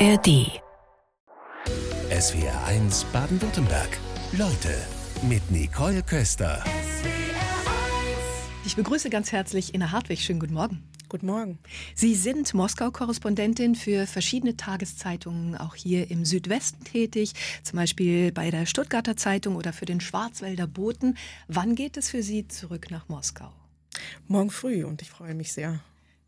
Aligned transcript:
ARD. 0.00 0.62
SWR 2.10 2.64
1 2.66 3.04
Baden-Württemberg. 3.06 3.98
Leute 4.30 4.78
mit 5.28 5.50
Nicole 5.50 6.04
Köster. 6.04 6.62
Ich 8.64 8.76
begrüße 8.76 9.10
ganz 9.10 9.32
herzlich 9.32 9.74
Inna 9.74 9.90
Hartwig. 9.90 10.20
Schönen 10.20 10.38
guten 10.38 10.54
Morgen. 10.54 10.84
Guten 11.08 11.26
Morgen. 11.26 11.58
Sie 11.96 12.14
sind 12.14 12.54
Moskau-Korrespondentin 12.54 13.74
für 13.74 14.06
verschiedene 14.06 14.56
Tageszeitungen, 14.56 15.56
auch 15.56 15.74
hier 15.74 16.12
im 16.12 16.24
Südwesten 16.24 16.84
tätig, 16.84 17.32
zum 17.64 17.78
Beispiel 17.78 18.30
bei 18.30 18.52
der 18.52 18.66
Stuttgarter 18.66 19.16
Zeitung 19.16 19.56
oder 19.56 19.72
für 19.72 19.86
den 19.86 20.00
Schwarzwälder 20.00 20.68
Boten. 20.68 21.16
Wann 21.48 21.74
geht 21.74 21.96
es 21.96 22.08
für 22.08 22.22
Sie 22.22 22.46
zurück 22.46 22.92
nach 22.92 23.08
Moskau? 23.08 23.52
Morgen 24.28 24.50
früh 24.50 24.84
und 24.84 25.02
ich 25.02 25.10
freue 25.10 25.34
mich 25.34 25.52
sehr. 25.52 25.80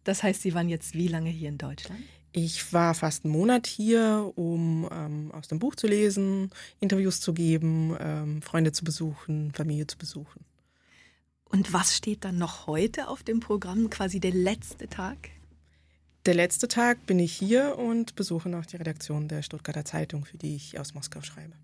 Das 0.03 0.25
heißt, 0.25 0.43
Sie 0.43 0.55
waren 0.55 0.69
jetzt 0.69 0.95
wie 0.95 1.07
lange 1.07 1.31
hier 1.31 1.51
in 1.51 1.59
Deutschland? 1.59 2.03
Ich 2.33 2.73
war 2.73 2.95
fast 2.95 3.25
einen 3.25 3.33
Monat 3.33 3.67
hier, 3.67 4.33
um 4.37 4.89
ähm, 4.93 5.33
aus 5.33 5.49
dem 5.49 5.59
Buch 5.59 5.75
zu 5.75 5.89
lesen, 5.89 6.51
Interviews 6.79 7.21
zu 7.21 7.35
geben, 7.35 7.97
ähm, 7.99 8.41
Freunde 8.43 8.73
zu 8.73 8.85
besuchen, 8.85 9.53
Familie 9.53 9.87
zu 9.87 9.99
besuchen. 9.99 10.45
Und 11.45 11.73
was 11.73 11.97
steht 11.97 12.25
dann 12.25 12.39
noch 12.39 12.69
heute 12.69 13.09
auf 13.09 13.25
dem 13.25 13.41
Programm, 13.41 13.91
quasi 13.91 14.21
der 14.21 14.33
letzte 14.33 14.87
Tag? 14.89 15.31
Der 16.27 16.35
letzte 16.35 16.69
Tag 16.69 17.07
bin 17.07 17.19
ich 17.19 17.33
hier 17.33 17.77
und 17.79 18.15
besuche 18.15 18.49
noch 18.49 18.67
die 18.67 18.77
Redaktion 18.77 19.27
der 19.27 19.43
Stuttgarter 19.43 19.85
Zeitung, 19.85 20.25
für 20.25 20.39
die 20.39 20.55
ich 20.55 20.79
aus 20.79 20.95
Moskau 20.95 21.23
schreibe. 21.23 21.55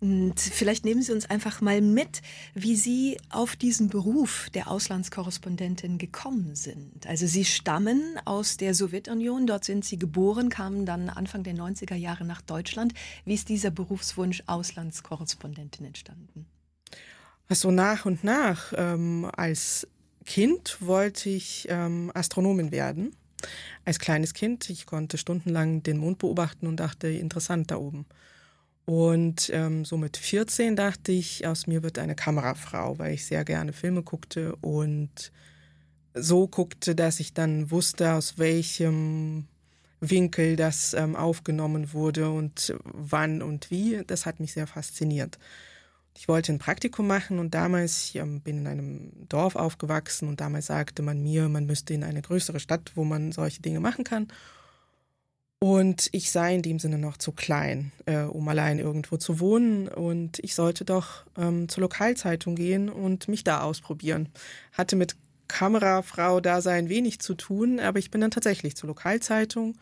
Und 0.00 0.38
vielleicht 0.38 0.84
nehmen 0.84 1.02
Sie 1.02 1.12
uns 1.12 1.28
einfach 1.28 1.60
mal 1.60 1.80
mit, 1.80 2.22
wie 2.54 2.76
Sie 2.76 3.16
auf 3.30 3.56
diesen 3.56 3.88
Beruf 3.88 4.48
der 4.54 4.70
Auslandskorrespondentin 4.70 5.98
gekommen 5.98 6.54
sind. 6.54 7.06
Also 7.06 7.26
Sie 7.26 7.44
stammen 7.44 8.02
aus 8.24 8.56
der 8.58 8.74
Sowjetunion, 8.74 9.48
dort 9.48 9.64
sind 9.64 9.84
Sie 9.84 9.98
geboren, 9.98 10.50
kamen 10.50 10.86
dann 10.86 11.08
Anfang 11.08 11.42
der 11.42 11.54
90er 11.54 11.96
Jahre 11.96 12.24
nach 12.24 12.42
Deutschland. 12.42 12.94
Wie 13.24 13.34
ist 13.34 13.48
dieser 13.48 13.70
Berufswunsch 13.70 14.44
Auslandskorrespondentin 14.46 15.86
entstanden? 15.86 16.46
Also 17.48 17.72
nach 17.72 18.06
und 18.06 18.22
nach. 18.22 18.72
Ähm, 18.76 19.28
als 19.36 19.88
Kind 20.24 20.76
wollte 20.80 21.28
ich 21.28 21.66
ähm, 21.70 22.12
Astronomin 22.14 22.70
werden. 22.70 23.16
Als 23.84 23.98
kleines 23.98 24.32
Kind, 24.34 24.70
ich 24.70 24.86
konnte 24.86 25.18
stundenlang 25.18 25.82
den 25.82 25.98
Mond 25.98 26.18
beobachten 26.18 26.66
und 26.66 26.76
dachte, 26.76 27.08
interessant 27.08 27.70
da 27.70 27.78
oben. 27.78 28.06
Und 28.88 29.50
ähm, 29.52 29.84
so 29.84 29.98
mit 29.98 30.16
14 30.16 30.74
dachte 30.74 31.12
ich, 31.12 31.46
aus 31.46 31.66
mir 31.66 31.82
wird 31.82 31.98
eine 31.98 32.14
Kamerafrau, 32.14 32.98
weil 32.98 33.12
ich 33.12 33.26
sehr 33.26 33.44
gerne 33.44 33.74
Filme 33.74 34.02
guckte 34.02 34.56
und 34.62 35.30
so 36.14 36.48
guckte, 36.48 36.94
dass 36.94 37.20
ich 37.20 37.34
dann 37.34 37.70
wusste, 37.70 38.14
aus 38.14 38.38
welchem 38.38 39.46
Winkel 40.00 40.56
das 40.56 40.94
ähm, 40.94 41.16
aufgenommen 41.16 41.92
wurde 41.92 42.30
und 42.30 42.74
wann 42.82 43.42
und 43.42 43.70
wie. 43.70 44.04
Das 44.06 44.24
hat 44.24 44.40
mich 44.40 44.54
sehr 44.54 44.66
fasziniert. 44.66 45.38
Ich 46.16 46.26
wollte 46.26 46.54
ein 46.54 46.58
Praktikum 46.58 47.06
machen 47.06 47.40
und 47.40 47.52
damals, 47.52 48.04
ich 48.04 48.16
ähm, 48.16 48.40
bin 48.40 48.60
in 48.60 48.66
einem 48.66 49.12
Dorf 49.28 49.54
aufgewachsen 49.54 50.30
und 50.30 50.40
damals 50.40 50.64
sagte 50.64 51.02
man 51.02 51.22
mir, 51.22 51.50
man 51.50 51.66
müsste 51.66 51.92
in 51.92 52.04
eine 52.04 52.22
größere 52.22 52.58
Stadt, 52.58 52.92
wo 52.94 53.04
man 53.04 53.32
solche 53.32 53.60
Dinge 53.60 53.80
machen 53.80 54.04
kann. 54.04 54.28
Und 55.60 56.08
ich 56.12 56.30
sei 56.30 56.54
in 56.54 56.62
dem 56.62 56.78
Sinne 56.78 56.98
noch 56.98 57.16
zu 57.16 57.32
klein, 57.32 57.90
äh, 58.06 58.22
um 58.22 58.46
allein 58.48 58.78
irgendwo 58.78 59.16
zu 59.16 59.40
wohnen. 59.40 59.88
Und 59.88 60.38
ich 60.38 60.54
sollte 60.54 60.84
doch 60.84 61.24
ähm, 61.36 61.68
zur 61.68 61.82
Lokalzeitung 61.82 62.54
gehen 62.54 62.88
und 62.88 63.26
mich 63.26 63.42
da 63.42 63.62
ausprobieren. 63.62 64.28
Hatte 64.72 64.94
mit 64.94 65.16
Kamerafrau-Dasein 65.48 66.88
wenig 66.88 67.18
zu 67.20 67.34
tun, 67.34 67.80
aber 67.80 67.98
ich 67.98 68.10
bin 68.10 68.20
dann 68.20 68.30
tatsächlich 68.30 68.76
zur 68.76 68.88
Lokalzeitung 68.88 69.76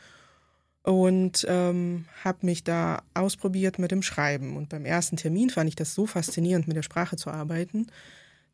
und 0.83 1.45
ähm, 1.49 2.07
habe 2.23 2.47
mich 2.47 2.63
da 2.63 3.03
ausprobiert 3.13 3.79
mit 3.79 3.91
dem 3.91 4.03
Schreiben. 4.03 4.57
Und 4.57 4.69
beim 4.69 4.87
ersten 4.87 5.17
Termin 5.17 5.51
fand 5.51 5.69
ich 5.69 5.77
das 5.77 5.95
so 5.95 6.07
faszinierend, 6.07 6.69
mit 6.69 6.77
der 6.77 6.83
Sprache 6.83 7.17
zu 7.17 7.31
arbeiten, 7.31 7.89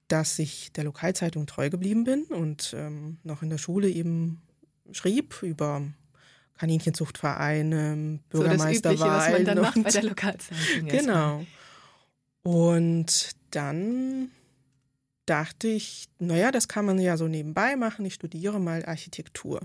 dass 0.08 0.38
ich 0.38 0.72
der 0.72 0.84
Lokalzeitung 0.84 1.46
treu 1.46 1.70
geblieben 1.70 2.04
bin 2.04 2.24
und 2.24 2.74
ähm, 2.76 3.18
noch 3.22 3.42
in 3.42 3.50
der 3.50 3.58
Schule 3.58 3.88
eben 3.90 4.40
schrieb 4.92 5.42
über 5.42 5.82
Kaninchenzuchtvereine, 6.58 8.20
Bürgermeisterwahlen. 8.28 8.98
So 8.98 9.04
was 9.04 9.32
man 9.32 9.44
dann 9.44 9.60
macht 9.60 9.82
bei 9.82 9.90
der 9.90 10.02
Lokalzeitung. 10.10 10.88
Genau. 10.88 11.44
Und 12.42 13.30
dann 13.50 14.30
dachte 15.26 15.68
ich, 15.68 16.06
naja, 16.18 16.50
das 16.50 16.68
kann 16.68 16.84
man 16.84 16.98
ja 16.98 17.16
so 17.16 17.28
nebenbei 17.28 17.76
machen. 17.76 18.04
Ich 18.04 18.14
studiere 18.14 18.60
mal 18.60 18.84
Architektur. 18.84 19.60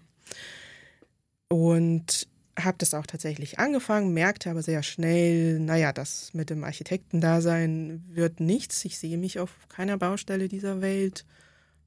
Und 1.50 2.28
habe 2.60 2.78
das 2.80 2.94
auch 2.94 3.06
tatsächlich 3.06 3.60
angefangen, 3.60 4.14
merkte 4.14 4.50
aber 4.50 4.64
sehr 4.64 4.84
schnell, 4.84 5.60
naja, 5.60 5.94
das 5.94 6.34
mit 6.34 6.50
dem 6.50 6.64
Architektendasein 6.64 8.04
wird 8.10 8.40
nichts. 8.40 8.84
Ich 8.86 8.98
sehe 8.98 9.18
mich 9.18 9.40
auf 9.40 9.52
keiner 9.70 9.98
Baustelle 9.98 10.48
dieser 10.48 10.82
Welt, 10.82 11.26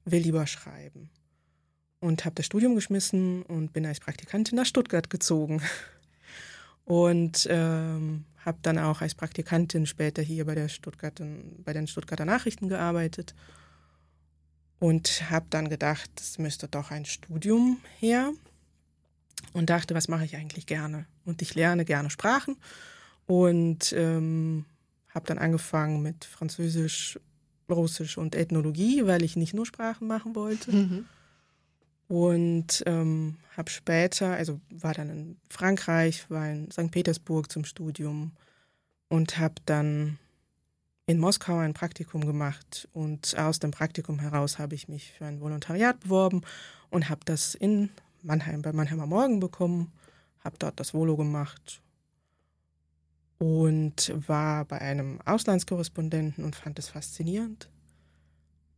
will 0.05 0.21
lieber 0.21 0.47
schreiben. 0.47 1.09
Und 2.01 2.25
habe 2.25 2.35
das 2.35 2.47
Studium 2.47 2.75
geschmissen 2.75 3.43
und 3.43 3.71
bin 3.71 3.85
als 3.85 4.01
Praktikantin 4.01 4.57
nach 4.57 4.65
Stuttgart 4.65 5.09
gezogen. 5.09 5.61
Und 6.83 7.47
ähm, 7.49 8.25
habe 8.43 8.57
dann 8.63 8.77
auch 8.77 9.01
als 9.01 9.15
Praktikantin 9.15 9.85
später 9.85 10.21
hier 10.21 10.45
bei, 10.45 10.55
der 10.55 10.67
Stuttgarter, 10.67 11.25
bei 11.63 11.73
den 11.73 11.87
Stuttgarter 11.87 12.25
Nachrichten 12.25 12.67
gearbeitet. 12.67 13.33
Und 14.79 15.29
habe 15.29 15.45
dann 15.51 15.69
gedacht, 15.69 16.09
es 16.19 16.39
müsste 16.39 16.67
doch 16.67 16.89
ein 16.91 17.05
Studium 17.05 17.77
her 17.99 18.33
und 19.53 19.69
dachte, 19.69 19.93
was 19.93 20.07
mache 20.07 20.25
ich 20.25 20.35
eigentlich 20.35 20.65
gerne? 20.65 21.05
Und 21.23 21.41
ich 21.41 21.55
lerne 21.55 21.85
gerne 21.85 22.09
Sprachen 22.09 22.57
und 23.27 23.93
ähm, 23.93 24.65
habe 25.09 25.27
dann 25.27 25.37
angefangen 25.37 26.01
mit 26.01 26.25
Französisch, 26.25 27.19
Russisch 27.69 28.17
und 28.17 28.35
Ethnologie, 28.35 29.05
weil 29.05 29.23
ich 29.23 29.35
nicht 29.35 29.53
nur 29.53 29.65
Sprachen 29.65 30.07
machen 30.07 30.35
wollte. 30.35 30.71
Mhm. 30.71 31.05
Und 32.11 32.83
ähm, 32.87 33.37
habe 33.55 33.69
später, 33.69 34.33
also 34.33 34.59
war 34.69 34.93
dann 34.93 35.09
in 35.09 35.37
Frankreich, 35.49 36.29
war 36.29 36.45
in 36.51 36.69
St. 36.69 36.91
Petersburg 36.91 37.49
zum 37.49 37.63
Studium 37.63 38.33
und 39.07 39.39
habe 39.39 39.55
dann 39.65 40.19
in 41.05 41.19
Moskau 41.19 41.59
ein 41.59 41.73
Praktikum 41.73 42.25
gemacht 42.25 42.89
und 42.91 43.37
aus 43.39 43.59
dem 43.59 43.71
Praktikum 43.71 44.19
heraus 44.19 44.59
habe 44.59 44.75
ich 44.75 44.89
mich 44.89 45.13
für 45.13 45.23
ein 45.23 45.39
Volontariat 45.39 46.01
beworben 46.01 46.41
und 46.89 47.07
habe 47.07 47.21
das 47.23 47.55
in 47.55 47.89
Mannheim 48.23 48.61
bei 48.61 48.73
Mannheimer 48.73 49.05
Morgen 49.05 49.39
bekommen, 49.39 49.93
habe 50.43 50.57
dort 50.59 50.81
das 50.81 50.93
Volo 50.93 51.15
gemacht 51.15 51.81
und 53.37 54.13
war 54.27 54.65
bei 54.65 54.81
einem 54.81 55.21
Auslandskorrespondenten 55.23 56.43
und 56.43 56.57
fand 56.57 56.77
es 56.77 56.89
faszinierend, 56.89 57.69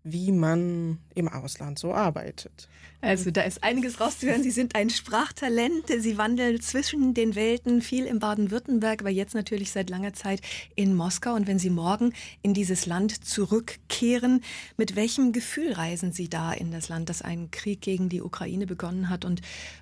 wie 0.03 0.31
man 0.31 1.00
im 1.16 1.28
Ausland 1.28 1.80
so 1.80 1.94
arbeitet. 1.94 2.68
Also 3.03 3.31
da 3.31 3.41
ist 3.41 3.64
einiges 3.64 4.00
rauszuhören. 4.00 4.44
Sie 4.44 4.52
sind 4.52 4.75
ein 4.75 4.90
Sprachtalent. 4.90 5.88
Sie 5.88 6.18
wandeln 6.18 6.62
zwischen 6.62 7.14
den 7.14 7.36
Welten, 7.36 7.81
viel 7.81 8.06
in 8.06 8.19
Baden-Württemberg, 8.19 9.02
aber 9.02 9.09
jetzt 9.09 9.36
natürlich 9.36 9.72
seit 9.72 9.90
langer 9.90 10.13
Zeit 10.13 10.42
in 10.75 10.96
Moskau. 10.96 11.34
Und 11.34 11.46
wenn 11.46 11.59
Sie 11.59 11.69
morgen 11.69 12.13
in 12.42 12.53
dieses 12.53 12.86
Land 12.86 13.25
zurückkehren, 13.25 14.42
mit 14.78 14.96
welchem 14.96 15.34
Gefühl 15.34 15.74
reisen 15.74 16.13
Sie 16.13 16.30
da 16.30 16.53
in 16.53 16.72
das 16.72 16.88
Land, 16.88 17.09
das 17.09 17.22
einen 17.22 17.52
Krieg 17.52 17.81
gegen 17.81 18.08
die 18.08 18.22
Ukraine 18.22 18.66
begonnen 18.68 19.09
hat 19.09 19.25
und 19.25 19.42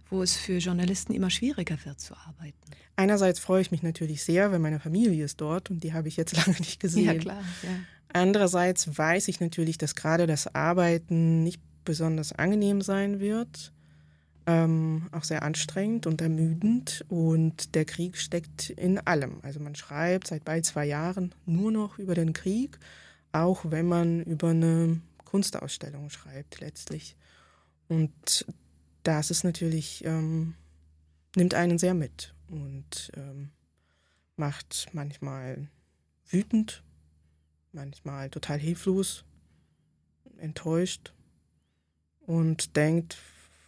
wo 0.10 0.24
es 0.24 0.36
für 0.36 0.58
Journalisten 0.58 1.14
immer 1.14 1.30
schwieriger 1.30 1.78
wird 1.86 2.00
zu 2.00 2.16
arbeiten? 2.16 2.58
Einerseits 2.96 3.40
freue 3.40 3.62
ich 3.62 3.72
mich 3.72 3.84
natürlich 3.84 4.24
sehr, 4.24 4.52
wenn 4.52 4.62
meine 4.62 4.80
Familie 4.80 5.26
ist 5.26 5.42
dort 5.42 5.70
und 5.70 5.84
die 5.84 5.94
habe 5.94 6.08
ich 6.08 6.18
jetzt 6.18 6.36
lange 6.46 6.58
nicht 6.58 6.80
gesehen. 6.80 7.06
Ja, 7.06 7.14
klar. 7.14 7.44
Ja. 7.62 7.70
Andererseits 8.14 8.98
weiß 8.98 9.28
ich 9.28 9.40
natürlich, 9.40 9.78
dass 9.78 9.96
gerade 9.96 10.28
das 10.28 10.54
Arbeiten 10.54 11.44
nicht 11.44 11.62
besonders 11.86 12.34
angenehm 12.34 12.82
sein 12.82 13.20
wird, 13.20 13.72
ähm, 14.46 15.08
auch 15.12 15.24
sehr 15.24 15.44
anstrengend 15.44 16.08
und 16.08 16.22
ermüdend. 16.22 17.06
Und 17.10 17.76
der 17.76 17.86
Krieg 17.86 18.18
steckt 18.18 18.70
in 18.72 19.00
allem. 19.00 19.40
Also 19.44 19.60
man 19.60 19.76
schreibt 19.76 20.28
seit 20.28 20.44
bald 20.44 20.66
zwei 20.66 20.86
Jahren 20.86 21.34
nur 21.46 21.72
noch 21.72 22.00
über 22.00 22.16
den 22.16 22.34
Krieg, 22.34 22.80
auch 23.32 23.64
wenn 23.70 23.88
man 23.88 24.22
über 24.24 24.50
eine 24.50 25.00
Kunstausstellung 25.26 26.10
schreibt 26.10 26.60
letztlich. 26.60 27.16
Und 27.88 28.46
das 29.04 29.32
ist 29.32 29.44
natürlich, 29.44 30.04
ähm, 30.06 30.56
nimmt 31.36 31.54
einen 31.54 31.78
sehr 31.78 31.94
mit 31.94 32.34
und 32.50 33.12
ähm, 33.16 33.50
macht 34.36 34.88
manchmal 34.94 35.70
wütend, 36.30 36.84
manchmal 37.74 38.30
total 38.30 38.60
hilflos, 38.60 39.24
enttäuscht 40.38 41.14
und 42.26 42.76
denkt 42.76 43.18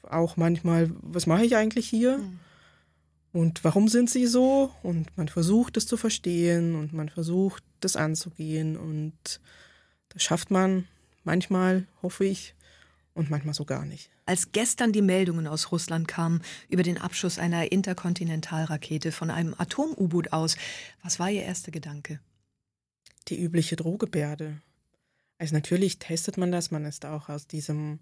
auch 0.04 0.38
manchmal, 0.38 0.92
was 1.02 1.28
mache 1.28 1.46
ich 1.46 1.56
eigentlich 1.56 1.88
hier? 1.88 2.18
Mhm. 2.18 2.40
Und 3.32 3.64
warum 3.64 3.88
sind 3.88 4.10
sie 4.10 4.28
so? 4.28 4.72
Und 4.84 5.18
man 5.18 5.28
versucht 5.28 5.78
es 5.78 5.88
zu 5.88 5.98
verstehen 5.98 6.76
und 6.76 6.94
man 6.94 7.10
versucht 7.10 7.64
das 7.80 7.96
anzugehen 7.96 8.78
und 8.78 9.40
das 10.10 10.22
schafft 10.24 10.52
man 10.52 10.88
manchmal, 11.24 11.88
hoffe 12.02 12.26
ich. 12.26 12.54
und 13.16 13.30
manchmal 13.30 13.54
so 13.54 13.66
gar 13.66 13.86
nicht. 13.86 14.10
Als 14.26 14.52
gestern 14.52 14.92
die 14.92 15.02
Meldungen 15.02 15.48
aus 15.48 15.72
Russland 15.72 16.08
kamen 16.08 16.42
über 16.70 16.84
den 16.84 16.98
Abschuss 16.98 17.38
einer 17.38 17.72
Interkontinentalrakete 17.72 19.12
von 19.12 19.30
einem 19.30 19.54
Atom-U-Boot 19.58 20.34
aus, 20.34 20.58
was 21.04 21.20
war 21.20 21.30
Ihr 21.30 21.44
erster 21.44 21.72
Gedanke? 21.72 22.20
Die 23.28 23.40
übliche 23.42 23.75
Drohgebärde. 23.75 24.62
Also 25.38 25.56
natürlich 25.56 26.00
testet 26.00 26.38
man 26.38 26.52
das, 26.52 26.72
man 26.72 26.86
ist 26.86 27.06
auch 27.06 27.30
aus 27.30 27.48
diesem 27.48 28.00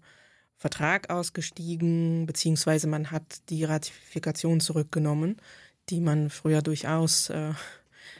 Vertrag 0.56 1.10
ausgestiegen, 1.10 2.26
beziehungsweise 2.26 2.86
man 2.86 3.10
hat 3.10 3.48
die 3.48 3.64
Ratifikation 3.64 4.60
zurückgenommen, 4.60 5.36
die 5.88 6.00
man 6.00 6.30
früher 6.30 6.62
durchaus, 6.62 7.30
äh, 7.30 7.52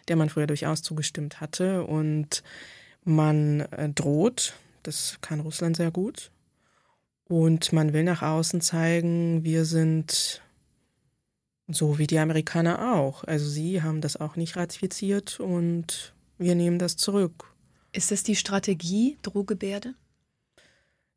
der 0.09 0.17
man 0.17 0.29
früher 0.29 0.47
durchaus 0.47 0.83
zugestimmt 0.83 1.41
hatte. 1.41 1.85
Und 1.85 2.43
man 3.05 3.61
äh, 3.61 3.89
droht, 3.91 4.55
das 4.83 5.19
kann 5.21 5.41
Russland 5.41 5.77
sehr 5.77 5.93
gut. 5.93 6.33
Und 7.29 7.73
man 7.73 7.93
will 7.93 8.05
nach 8.05 8.23
außen 8.23 8.61
zeigen, 8.61 9.45
wir 9.45 9.65
sind 9.65 10.43
so 11.69 11.99
wie 11.99 12.07
die 12.07 12.19
Amerikaner 12.19 12.95
auch. 12.95 13.25
Also 13.25 13.49
sie 13.49 13.83
haben 13.83 14.01
das 14.01 14.17
auch 14.17 14.37
nicht 14.37 14.57
ratifiziert 14.57 15.41
und 15.41 16.13
wir 16.43 16.55
nehmen 16.55 16.79
das 16.79 16.97
zurück. 16.97 17.53
Ist 17.93 18.11
das 18.11 18.23
die 18.23 18.37
Strategie, 18.37 19.19
Drohgebärde? 19.23 19.95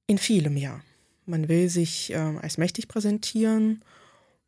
In 0.07 0.17
vielem 0.17 0.57
ja. 0.57 0.81
Man 1.25 1.47
will 1.47 1.69
sich 1.69 2.11
äh, 2.11 2.15
als 2.15 2.57
mächtig 2.57 2.87
präsentieren 2.87 3.83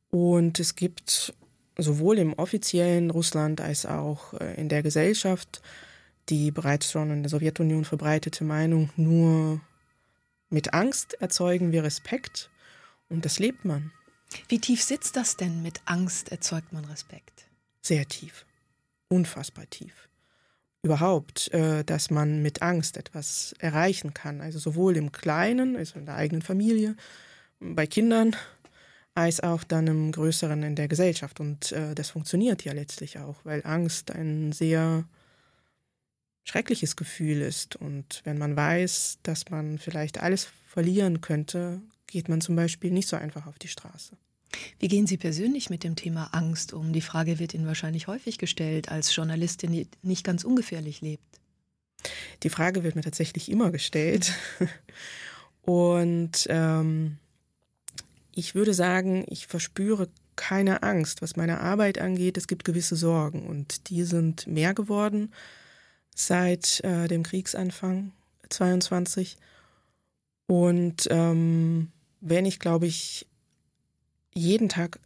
und 0.09 0.59
es 0.59 0.75
gibt 0.75 1.33
sowohl 1.77 2.19
im 2.19 2.33
offiziellen 2.33 3.09
Russland 3.09 3.61
als 3.61 3.85
auch 3.85 4.33
äh, 4.33 4.55
in 4.55 4.69
der 4.69 4.83
Gesellschaft 4.83 5.61
die 6.29 6.51
bereits 6.51 6.91
schon 6.91 7.11
in 7.11 7.23
der 7.23 7.29
Sowjetunion 7.29 7.85
verbreitete 7.85 8.43
Meinung, 8.43 8.89
nur 8.95 9.61
mit 10.49 10.73
Angst 10.73 11.13
erzeugen 11.15 11.71
wir 11.71 11.83
Respekt 11.83 12.49
und 13.09 13.25
das 13.25 13.39
lebt 13.39 13.65
man. 13.65 13.91
Wie 14.49 14.59
tief 14.59 14.83
sitzt 14.83 15.15
das 15.15 15.37
denn? 15.37 15.61
Mit 15.61 15.81
Angst 15.85 16.29
erzeugt 16.29 16.73
man 16.73 16.85
Respekt? 16.85 17.47
Sehr 17.81 18.07
tief. 18.07 18.45
Unfassbar 19.07 19.69
tief. 19.69 20.09
Überhaupt, 20.87 21.51
äh, 21.51 21.83
dass 21.83 22.09
man 22.11 22.41
mit 22.41 22.61
Angst 22.61 22.95
etwas 22.95 23.53
erreichen 23.59 24.13
kann. 24.13 24.39
Also 24.39 24.57
sowohl 24.57 24.95
im 24.95 25.11
Kleinen, 25.11 25.75
also 25.75 25.99
in 25.99 26.05
der 26.05 26.15
eigenen 26.15 26.41
Familie, 26.41 26.95
bei 27.59 27.85
Kindern, 27.85 28.37
als 29.13 29.41
auch 29.41 29.65
dann 29.65 29.87
im 29.87 30.13
Größeren 30.13 30.63
in 30.63 30.75
der 30.77 30.87
Gesellschaft. 30.87 31.41
Und 31.41 31.73
äh, 31.73 31.93
das 31.93 32.11
funktioniert 32.11 32.63
ja 32.63 32.71
letztlich 32.71 33.19
auch, 33.19 33.35
weil 33.43 33.63
Angst 33.65 34.11
ein 34.11 34.53
sehr 34.53 35.03
schreckliches 36.45 36.95
Gefühl 36.95 37.41
ist. 37.41 37.75
Und 37.75 38.21
wenn 38.23 38.37
man 38.37 38.55
weiß, 38.55 39.19
dass 39.23 39.49
man 39.49 39.79
vielleicht 39.79 40.21
alles 40.21 40.47
verlieren 40.69 41.19
könnte, 41.19 41.81
geht 42.05 42.29
man 42.29 42.39
zum 42.39 42.55
Beispiel 42.55 42.91
nicht 42.91 43.09
so 43.09 43.17
einfach 43.17 43.45
auf 43.45 43.59
die 43.59 43.67
Straße. 43.67 44.15
Wie 44.79 44.87
gehen 44.87 45.07
Sie 45.07 45.17
persönlich 45.17 45.69
mit 45.69 45.83
dem 45.83 45.95
Thema 45.95 46.33
Angst 46.33 46.73
um? 46.73 46.93
Die 46.93 47.01
Frage 47.01 47.39
wird 47.39 47.53
Ihnen 47.53 47.67
wahrscheinlich 47.67 48.07
häufig 48.07 48.37
gestellt 48.37 48.89
als 48.89 49.15
Journalistin, 49.15 49.71
die 49.71 49.87
nicht 50.01 50.23
ganz 50.23 50.43
ungefährlich 50.43 51.01
lebt. 51.01 51.23
Die 52.43 52.49
Frage 52.49 52.83
wird 52.83 52.95
mir 52.95 53.01
tatsächlich 53.01 53.49
immer 53.49 53.71
gestellt. 53.71 54.33
Und 55.61 56.47
ähm, 56.49 57.17
ich 58.33 58.55
würde 58.55 58.73
sagen, 58.73 59.25
ich 59.27 59.47
verspüre 59.47 60.07
keine 60.35 60.83
Angst, 60.83 61.21
was 61.21 61.35
meine 61.35 61.59
Arbeit 61.59 61.97
angeht. 61.97 62.37
Es 62.37 62.47
gibt 62.47 62.63
gewisse 62.63 62.95
Sorgen 62.95 63.47
und 63.47 63.89
die 63.89 64.03
sind 64.03 64.47
mehr 64.47 64.73
geworden 64.73 65.33
seit 66.15 66.79
äh, 66.83 67.07
dem 67.07 67.23
Kriegsanfang 67.23 68.11
22. 68.49 69.35
Und 70.45 71.07
ähm, 71.09 71.91
wenn 72.21 72.45
ich, 72.45 72.59
glaube 72.59 72.85
ich, 72.85 73.27
jeden 74.37 74.69
Tag 74.69 74.99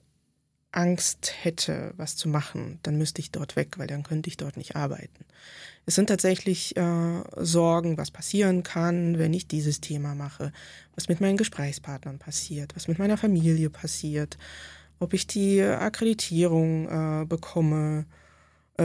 Angst 0.72 1.33
hätte, 1.42 1.94
was 1.98 2.16
zu 2.16 2.30
machen, 2.30 2.80
dann 2.83 2.98
müsste 2.98 3.19
ich 3.19 3.31
dort 3.31 3.56
weg, 3.56 3.78
weil 3.78 3.88
dann 3.88 4.04
könnte 4.04 4.30
ich 4.30 4.38
dort 4.38 4.56
nicht 4.56 4.75
arbeiten. 4.75 5.25
Es 5.86 5.95
sind 5.95 6.07
tatsächlich 6.07 6.78
äh, 6.78 7.24
Sorgen, 7.38 7.98
was 7.98 8.12
passieren 8.12 8.63
kann, 8.63 9.18
wenn 9.18 9.33
ich 9.33 9.48
dieses 9.48 9.81
Thema 9.81 10.16
mache, 10.16 10.54
was 10.95 11.10
mit 11.10 11.19
meinen 11.19 11.38
Gesprächspartnern 11.38 12.19
passiert, 12.19 12.75
was 12.75 12.88
mit 12.88 13.00
meiner 13.00 13.18
Familie 13.18 13.69
passiert, 13.69 14.38
ob 15.00 15.13
ich 15.13 15.28
die 15.28 15.62
Akkreditierung 15.62 16.88
äh, 16.88 17.25
bekomme, 17.25 18.06
äh, 18.77 18.84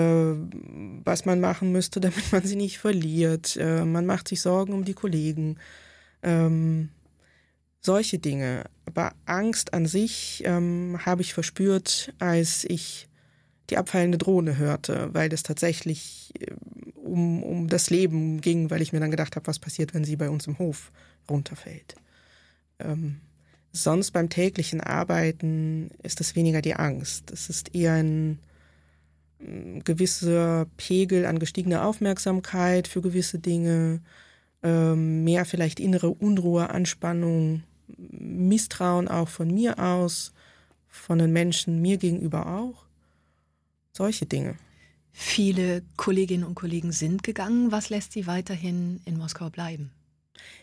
was 1.05 1.25
man 1.25 1.41
machen 1.41 1.71
müsste, 1.71 2.01
damit 2.01 2.33
man 2.33 2.43
sie 2.43 2.57
nicht 2.57 2.79
verliert. 2.79 3.57
Äh, 3.57 3.85
man 3.85 4.07
macht 4.07 4.27
sich 4.27 4.41
Sorgen 4.41 4.73
um 4.73 4.85
die 4.85 4.95
Kollegen. 4.95 5.59
Ähm, 6.23 6.89
solche 7.87 8.19
Dinge. 8.19 8.65
Aber 8.85 9.13
Angst 9.25 9.73
an 9.73 9.87
sich 9.87 10.43
ähm, 10.45 10.99
habe 11.07 11.23
ich 11.23 11.33
verspürt, 11.33 12.13
als 12.19 12.65
ich 12.65 13.09
die 13.71 13.79
abfallende 13.79 14.19
Drohne 14.19 14.59
hörte, 14.59 15.09
weil 15.13 15.33
es 15.33 15.43
tatsächlich 15.43 16.33
äh, 16.39 16.53
um, 16.95 17.43
um 17.43 17.69
das 17.69 17.89
Leben 17.91 18.41
ging, 18.41 18.71
weil 18.71 18.83
ich 18.83 18.93
mir 18.93 19.01
dann 19.01 19.11
gedacht 19.11 19.37
habe, 19.37 19.47
was 19.47 19.59
passiert, 19.59 19.95
wenn 19.95 20.05
sie 20.05 20.17
bei 20.17 20.29
uns 20.29 20.47
im 20.47 20.59
Hof 20.59 20.93
runterfällt. 21.31 21.95
Ähm, 22.79 23.21
sonst 23.73 24.11
beim 24.11 24.29
täglichen 24.29 24.81
Arbeiten 24.81 25.91
ist 26.03 26.21
es 26.21 26.37
weniger 26.37 26.63
die 26.63 26.75
Angst. 26.75 27.31
Es 27.31 27.49
ist 27.49 27.75
eher 27.75 27.95
ein 27.95 28.39
äh, 29.39 29.81
gewisser 29.81 30.67
Pegel 30.77 31.27
an 31.27 31.39
gestiegener 31.39 31.87
Aufmerksamkeit 31.87 32.89
für 32.89 33.03
gewisse 33.03 33.39
Dinge, 33.39 34.01
ähm, 34.63 35.25
mehr 35.25 35.45
vielleicht 35.45 35.81
innere 35.81 36.11
Unruhe, 36.11 36.71
Anspannung, 36.71 37.63
Misstrauen 37.89 39.09
auch 39.09 39.29
von 39.29 39.53
mir 39.53 39.79
aus, 39.79 40.33
von 40.89 41.19
den 41.19 41.33
Menschen 41.33 41.81
mir 41.83 41.97
gegenüber 41.99 42.47
auch. 42.47 42.85
Solche 43.93 44.27
Dinge. 44.27 44.57
Viele 45.13 45.83
Kolleginnen 45.97 46.45
und 46.45 46.55
Kollegen 46.55 46.93
sind 46.93 47.23
gegangen. 47.23 47.73
Was 47.73 47.89
lässt 47.89 48.13
Sie 48.13 48.27
weiterhin 48.27 49.01
in 49.07 49.17
Moskau 49.17 49.49
bleiben? 49.49 49.91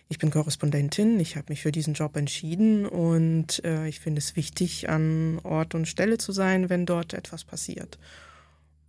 Ich 0.10 0.20
bin 0.20 0.30
Korrespondentin, 0.30 1.20
ich 1.20 1.36
habe 1.38 1.48
mich 1.50 1.64
für 1.64 1.72
diesen 1.72 1.96
Job 1.96 2.16
entschieden 2.16 2.86
und 2.86 3.64
äh, 3.66 3.88
ich 3.88 4.00
finde 4.00 4.20
es 4.20 4.36
wichtig, 4.36 4.90
an 4.90 5.40
Ort 5.42 5.74
und 5.74 5.88
Stelle 5.88 6.20
zu 6.20 6.32
sein, 6.32 6.70
wenn 6.70 6.86
dort 6.86 7.14
etwas 7.14 7.44
passiert. 7.44 7.98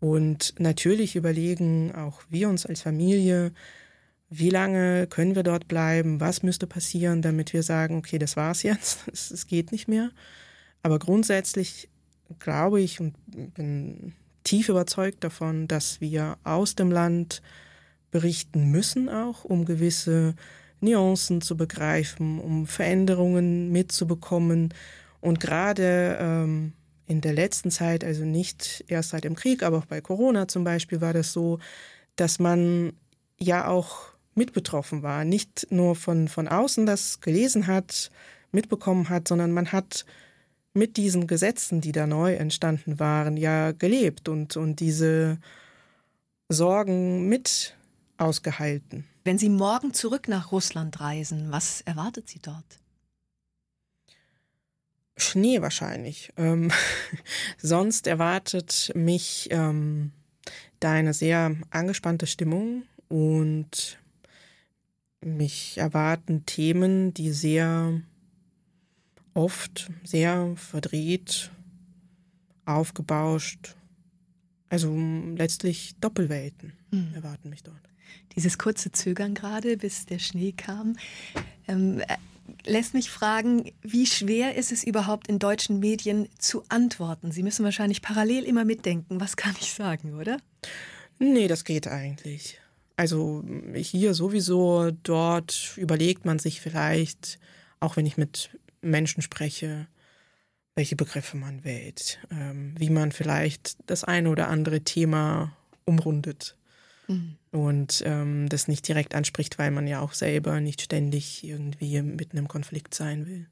Und 0.00 0.54
natürlich 0.58 1.16
überlegen 1.16 1.94
auch 1.94 2.20
wir 2.28 2.50
uns 2.50 2.66
als 2.66 2.82
Familie, 2.82 3.52
wie 4.38 4.50
lange 4.50 5.06
können 5.06 5.36
wir 5.36 5.42
dort 5.42 5.68
bleiben, 5.68 6.20
was 6.20 6.42
müsste 6.42 6.66
passieren, 6.66 7.22
damit 7.22 7.52
wir 7.52 7.62
sagen, 7.62 7.96
okay, 7.96 8.18
das 8.18 8.36
war's 8.36 8.62
jetzt, 8.62 9.08
es, 9.12 9.46
geht 9.46 9.72
nicht 9.72 9.88
mehr. 9.88 10.10
Aber 10.82 10.98
grundsätzlich 10.98 11.88
glaube 12.38 12.80
ich 12.80 13.00
und 13.00 13.14
bin 13.54 14.14
tief 14.42 14.68
überzeugt 14.68 15.24
davon, 15.24 15.68
dass 15.68 16.00
wir 16.00 16.36
aus 16.44 16.74
dem 16.74 16.90
Land 16.90 17.42
berichten 18.10 18.70
müssen, 18.70 19.08
auch 19.08 19.44
um 19.44 19.64
gewisse 19.64 20.34
Nuancen 20.80 21.40
zu 21.40 21.56
begreifen, 21.56 22.38
um 22.38 22.66
Veränderungen 22.66 23.72
mitzubekommen. 23.72 24.74
Und 25.20 25.40
gerade 25.40 26.18
ähm, 26.20 26.72
in 27.06 27.20
der 27.20 27.32
letzten 27.32 27.70
Zeit, 27.70 28.04
also 28.04 28.24
nicht 28.24 28.84
erst 28.88 29.10
seit 29.10 29.24
dem 29.24 29.34
Krieg, 29.34 29.62
aber 29.62 29.78
auch 29.78 29.86
bei 29.86 30.00
Corona 30.00 30.48
zum 30.48 30.64
Beispiel, 30.64 31.00
war 31.00 31.12
das 31.12 31.32
so, 31.32 31.58
dass 32.16 32.38
man 32.38 32.92
ja 33.38 33.66
auch 33.66 34.13
mit 34.34 34.52
betroffen 34.52 35.02
war. 35.02 35.24
Nicht 35.24 35.66
nur 35.70 35.96
von, 35.96 36.28
von 36.28 36.48
außen 36.48 36.86
das 36.86 37.20
gelesen 37.20 37.66
hat, 37.66 38.10
mitbekommen 38.52 39.08
hat, 39.08 39.28
sondern 39.28 39.52
man 39.52 39.72
hat 39.72 40.04
mit 40.74 40.96
diesen 40.96 41.26
Gesetzen, 41.26 41.80
die 41.80 41.92
da 41.92 42.06
neu 42.06 42.34
entstanden 42.34 42.98
waren, 42.98 43.36
ja 43.36 43.72
gelebt 43.72 44.28
und, 44.28 44.56
und 44.56 44.80
diese 44.80 45.38
Sorgen 46.48 47.28
mit 47.28 47.76
ausgehalten. 48.16 49.04
Wenn 49.24 49.38
Sie 49.38 49.48
morgen 49.48 49.94
zurück 49.94 50.28
nach 50.28 50.52
Russland 50.52 51.00
reisen, 51.00 51.50
was 51.50 51.80
erwartet 51.80 52.28
Sie 52.28 52.40
dort? 52.40 52.64
Schnee 55.16 55.62
wahrscheinlich. 55.62 56.32
Ähm, 56.36 56.70
sonst 57.58 58.06
erwartet 58.06 58.92
mich 58.94 59.48
ähm, 59.50 60.12
da 60.80 60.92
eine 60.92 61.14
sehr 61.14 61.56
angespannte 61.70 62.26
Stimmung 62.26 62.82
und 63.08 63.98
mich 65.24 65.78
erwarten 65.78 66.46
Themen, 66.46 67.14
die 67.14 67.32
sehr 67.32 68.00
oft 69.34 69.90
sehr 70.04 70.54
verdreht, 70.56 71.50
aufgebauscht, 72.64 73.74
also 74.68 74.96
letztlich 75.36 75.94
Doppelwelten 76.00 76.72
mhm. 76.90 77.12
erwarten 77.14 77.50
mich 77.50 77.62
dort. 77.62 77.76
Dieses 78.36 78.58
kurze 78.58 78.90
Zögern 78.90 79.34
gerade, 79.34 79.76
bis 79.76 80.06
der 80.06 80.18
Schnee 80.18 80.52
kam, 80.52 80.96
ähm, 81.68 82.00
äh, 82.00 82.16
lässt 82.64 82.94
mich 82.94 83.10
fragen, 83.10 83.70
wie 83.82 84.06
schwer 84.06 84.54
ist 84.56 84.72
es 84.72 84.84
überhaupt 84.84 85.28
in 85.28 85.38
deutschen 85.38 85.78
Medien 85.78 86.28
zu 86.38 86.64
antworten? 86.68 87.32
Sie 87.32 87.42
müssen 87.42 87.64
wahrscheinlich 87.64 88.02
parallel 88.02 88.44
immer 88.44 88.64
mitdenken. 88.64 89.20
Was 89.20 89.36
kann 89.36 89.54
ich 89.60 89.72
sagen, 89.72 90.14
oder? 90.14 90.38
Nee, 91.18 91.48
das 91.48 91.64
geht 91.64 91.86
eigentlich. 91.86 92.60
Also 92.96 93.44
hier 93.74 94.14
sowieso, 94.14 94.90
dort 95.02 95.74
überlegt 95.76 96.24
man 96.24 96.38
sich 96.38 96.60
vielleicht 96.60 97.38
auch 97.84 97.96
wenn 97.96 98.06
ich 98.06 98.16
mit 98.16 98.50
Menschen 98.80 99.22
spreche, 99.22 99.86
welche 100.74 100.96
Begriffe 100.96 101.36
man 101.36 101.64
wählt, 101.64 102.18
ähm, 102.30 102.74
wie 102.78 102.90
man 102.90 103.12
vielleicht 103.12 103.76
das 103.86 104.02
eine 104.02 104.30
oder 104.30 104.48
andere 104.48 104.80
Thema 104.80 105.56
umrundet 105.84 106.56
mhm. 107.06 107.36
und 107.52 108.02
ähm, 108.04 108.48
das 108.48 108.66
nicht 108.66 108.88
direkt 108.88 109.14
anspricht, 109.14 109.58
weil 109.58 109.70
man 109.70 109.86
ja 109.86 110.00
auch 110.00 110.14
selber 110.14 110.60
nicht 110.60 110.82
ständig 110.82 111.44
irgendwie 111.44 112.02
mitten 112.02 112.38
im 112.38 112.48
Konflikt 112.48 112.94
sein 112.94 113.26
will. 113.26 113.46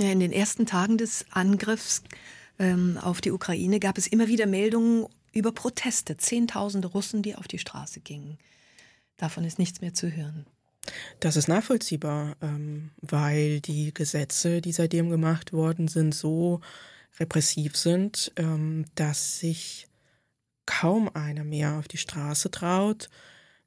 Ja, 0.00 0.10
in 0.10 0.20
den 0.20 0.32
ersten 0.32 0.66
Tagen 0.66 0.96
des 0.96 1.26
Angriffs 1.30 2.02
ähm, 2.58 2.98
auf 3.00 3.20
die 3.20 3.32
Ukraine 3.32 3.78
gab 3.80 3.98
es 3.98 4.06
immer 4.06 4.28
wieder 4.28 4.46
Meldungen 4.46 5.06
über 5.32 5.52
Proteste, 5.52 6.16
Zehntausende 6.16 6.88
Russen, 6.88 7.22
die 7.22 7.34
auf 7.34 7.48
die 7.48 7.58
Straße 7.58 8.00
gingen. 8.00 8.38
Davon 9.16 9.44
ist 9.44 9.58
nichts 9.58 9.80
mehr 9.80 9.94
zu 9.94 10.10
hören. 10.10 10.46
Das 11.20 11.36
ist 11.36 11.48
nachvollziehbar, 11.48 12.36
ähm, 12.42 12.90
weil 13.00 13.60
die 13.60 13.94
Gesetze, 13.94 14.60
die 14.60 14.72
seitdem 14.72 15.08
gemacht 15.08 15.52
worden 15.52 15.88
sind, 15.88 16.14
so 16.14 16.60
repressiv 17.18 17.76
sind, 17.76 18.32
ähm, 18.36 18.84
dass 18.94 19.38
sich 19.38 19.86
kaum 20.66 21.10
einer 21.14 21.44
mehr 21.44 21.74
auf 21.78 21.88
die 21.88 21.98
Straße 21.98 22.50
traut, 22.50 23.08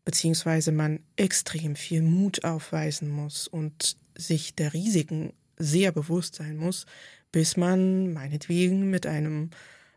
beziehungsweise 0.05 0.71
man 0.71 0.99
extrem 1.15 1.75
viel 1.75 2.01
Mut 2.01 2.43
aufweisen 2.43 3.09
muss 3.09 3.47
und 3.47 3.97
sich 4.17 4.55
der 4.55 4.73
Risiken 4.73 5.33
sehr 5.57 5.91
bewusst 5.91 6.35
sein 6.35 6.57
muss, 6.57 6.85
bis 7.31 7.57
man 7.57 8.13
meinetwegen 8.13 8.89
mit 8.89 9.05
einem 9.05 9.49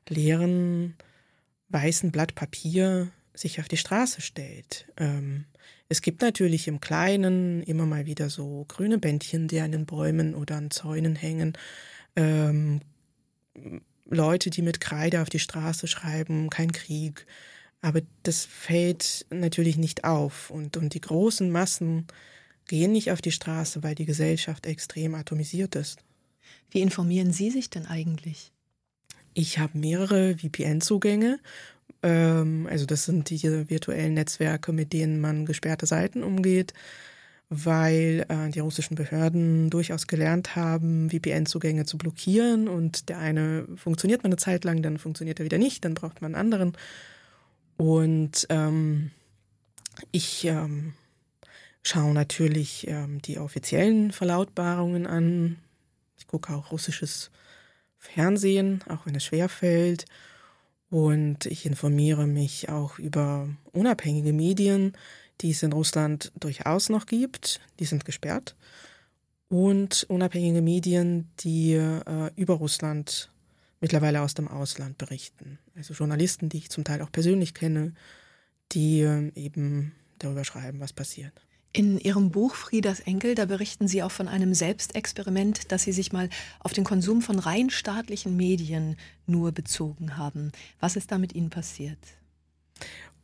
leeren 0.08 0.96
weißen 1.68 2.10
Blatt 2.10 2.34
Papier 2.34 3.10
sich 3.34 3.60
auf 3.60 3.68
die 3.68 3.76
Straße 3.76 4.20
stellt. 4.20 4.86
Ähm, 4.96 5.44
es 5.88 6.02
gibt 6.02 6.22
natürlich 6.22 6.68
im 6.68 6.80
Kleinen 6.80 7.62
immer 7.62 7.86
mal 7.86 8.06
wieder 8.06 8.30
so 8.30 8.64
grüne 8.68 8.98
Bändchen, 8.98 9.48
die 9.48 9.60
an 9.60 9.72
den 9.72 9.86
Bäumen 9.86 10.34
oder 10.34 10.56
an 10.56 10.70
Zäunen 10.70 11.16
hängen. 11.16 11.54
Ähm, 12.16 12.80
Leute, 14.04 14.50
die 14.50 14.62
mit 14.62 14.80
Kreide 14.80 15.22
auf 15.22 15.28
die 15.28 15.38
Straße 15.38 15.86
schreiben, 15.86 16.50
kein 16.50 16.72
Krieg. 16.72 17.26
Aber 17.80 18.02
das 18.22 18.44
fällt 18.44 19.26
natürlich 19.30 19.78
nicht 19.78 20.04
auf. 20.04 20.50
Und, 20.50 20.76
und 20.76 20.94
die 20.94 21.00
großen 21.00 21.50
Massen 21.50 22.06
gehen 22.68 22.92
nicht 22.92 23.10
auf 23.10 23.20
die 23.20 23.32
Straße, 23.32 23.82
weil 23.82 23.94
die 23.94 24.04
Gesellschaft 24.04 24.66
extrem 24.66 25.14
atomisiert 25.14 25.74
ist. 25.74 26.04
Wie 26.70 26.80
informieren 26.80 27.32
Sie 27.32 27.50
sich 27.50 27.70
denn 27.70 27.86
eigentlich? 27.86 28.52
Ich 29.34 29.58
habe 29.58 29.78
mehrere 29.78 30.36
VPN-Zugänge. 30.36 31.40
Ähm, 32.02 32.66
also 32.70 32.86
das 32.86 33.04
sind 33.04 33.30
diese 33.30 33.70
virtuellen 33.70 34.14
Netzwerke, 34.14 34.72
mit 34.72 34.92
denen 34.92 35.20
man 35.20 35.46
gesperrte 35.46 35.86
Seiten 35.86 36.22
umgeht 36.22 36.74
weil 37.50 38.24
äh, 38.28 38.48
die 38.50 38.60
russischen 38.60 38.94
Behörden 38.94 39.70
durchaus 39.70 40.06
gelernt 40.06 40.54
haben, 40.54 41.10
VPN-Zugänge 41.10 41.84
zu 41.84 41.98
blockieren 41.98 42.68
und 42.68 43.08
der 43.08 43.18
eine 43.18 43.66
funktioniert 43.74 44.22
mal 44.22 44.28
eine 44.28 44.36
Zeit 44.36 44.64
lang, 44.64 44.82
dann 44.82 44.98
funktioniert 44.98 45.40
er 45.40 45.44
wieder 45.44 45.58
nicht, 45.58 45.84
dann 45.84 45.94
braucht 45.94 46.22
man 46.22 46.34
einen 46.36 46.40
anderen. 46.40 46.72
Und 47.76 48.46
ähm, 48.50 49.10
ich 50.12 50.44
ähm, 50.44 50.92
schaue 51.82 52.14
natürlich 52.14 52.86
ähm, 52.86 53.20
die 53.20 53.38
offiziellen 53.38 54.12
Verlautbarungen 54.12 55.08
an. 55.08 55.56
Ich 56.18 56.28
gucke 56.28 56.54
auch 56.54 56.70
russisches 56.70 57.32
Fernsehen, 57.98 58.84
auch 58.88 59.06
wenn 59.06 59.16
es 59.16 59.24
schwer 59.24 59.48
fällt. 59.48 60.04
Und 60.90 61.46
ich 61.46 61.66
informiere 61.66 62.26
mich 62.26 62.68
auch 62.68 62.98
über 62.98 63.48
unabhängige 63.72 64.32
Medien, 64.32 64.92
die 65.40 65.50
es 65.50 65.62
in 65.62 65.72
Russland 65.72 66.32
durchaus 66.38 66.88
noch 66.88 67.06
gibt. 67.06 67.60
Die 67.78 67.84
sind 67.84 68.04
gesperrt. 68.04 68.56
Und 69.48 70.04
unabhängige 70.08 70.62
Medien, 70.62 71.28
die 71.40 71.72
äh, 71.74 72.30
über 72.36 72.54
Russland 72.54 73.30
mittlerweile 73.80 74.20
aus 74.20 74.34
dem 74.34 74.48
Ausland 74.48 74.98
berichten. 74.98 75.58
Also 75.76 75.94
Journalisten, 75.94 76.48
die 76.48 76.58
ich 76.58 76.70
zum 76.70 76.84
Teil 76.84 77.02
auch 77.02 77.10
persönlich 77.10 77.54
kenne, 77.54 77.94
die 78.72 79.00
äh, 79.00 79.32
eben 79.34 79.92
darüber 80.18 80.44
schreiben, 80.44 80.80
was 80.80 80.92
passiert. 80.92 81.32
In 81.72 81.98
Ihrem 82.00 82.30
Buch 82.30 82.56
Friedas 82.56 82.98
Enkel, 82.98 83.36
da 83.36 83.44
berichten 83.44 83.86
Sie 83.86 84.02
auch 84.02 84.10
von 84.10 84.26
einem 84.26 84.54
Selbstexperiment, 84.54 85.70
dass 85.70 85.84
Sie 85.84 85.92
sich 85.92 86.12
mal 86.12 86.28
auf 86.58 86.72
den 86.72 86.82
Konsum 86.82 87.22
von 87.22 87.38
rein 87.38 87.70
staatlichen 87.70 88.36
Medien 88.36 88.96
nur 89.26 89.52
bezogen 89.52 90.16
haben. 90.16 90.50
Was 90.80 90.96
ist 90.96 91.12
da 91.12 91.18
mit 91.18 91.32
Ihnen 91.36 91.50
passiert? 91.50 91.98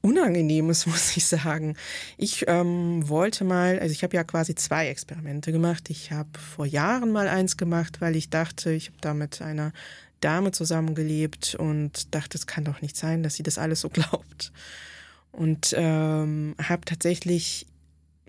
Unangenehmes, 0.00 0.86
muss 0.86 1.16
ich 1.16 1.26
sagen. 1.26 1.76
Ich 2.18 2.44
ähm, 2.46 3.08
wollte 3.08 3.42
mal, 3.42 3.80
also 3.80 3.90
ich 3.90 4.04
habe 4.04 4.14
ja 4.14 4.22
quasi 4.22 4.54
zwei 4.54 4.90
Experimente 4.90 5.50
gemacht. 5.50 5.90
Ich 5.90 6.12
habe 6.12 6.38
vor 6.38 6.66
Jahren 6.66 7.10
mal 7.10 7.26
eins 7.26 7.56
gemacht, 7.56 8.00
weil 8.00 8.14
ich 8.14 8.30
dachte, 8.30 8.70
ich 8.70 8.86
habe 8.88 8.98
da 9.00 9.12
mit 9.12 9.42
einer 9.42 9.72
Dame 10.20 10.52
zusammengelebt 10.52 11.56
und 11.56 12.14
dachte, 12.14 12.38
es 12.38 12.46
kann 12.46 12.64
doch 12.64 12.80
nicht 12.80 12.96
sein, 12.96 13.24
dass 13.24 13.34
sie 13.34 13.42
das 13.42 13.58
alles 13.58 13.80
so 13.80 13.88
glaubt. 13.90 14.52
Und 15.32 15.74
ähm, 15.76 16.54
habe 16.62 16.84
tatsächlich 16.84 17.66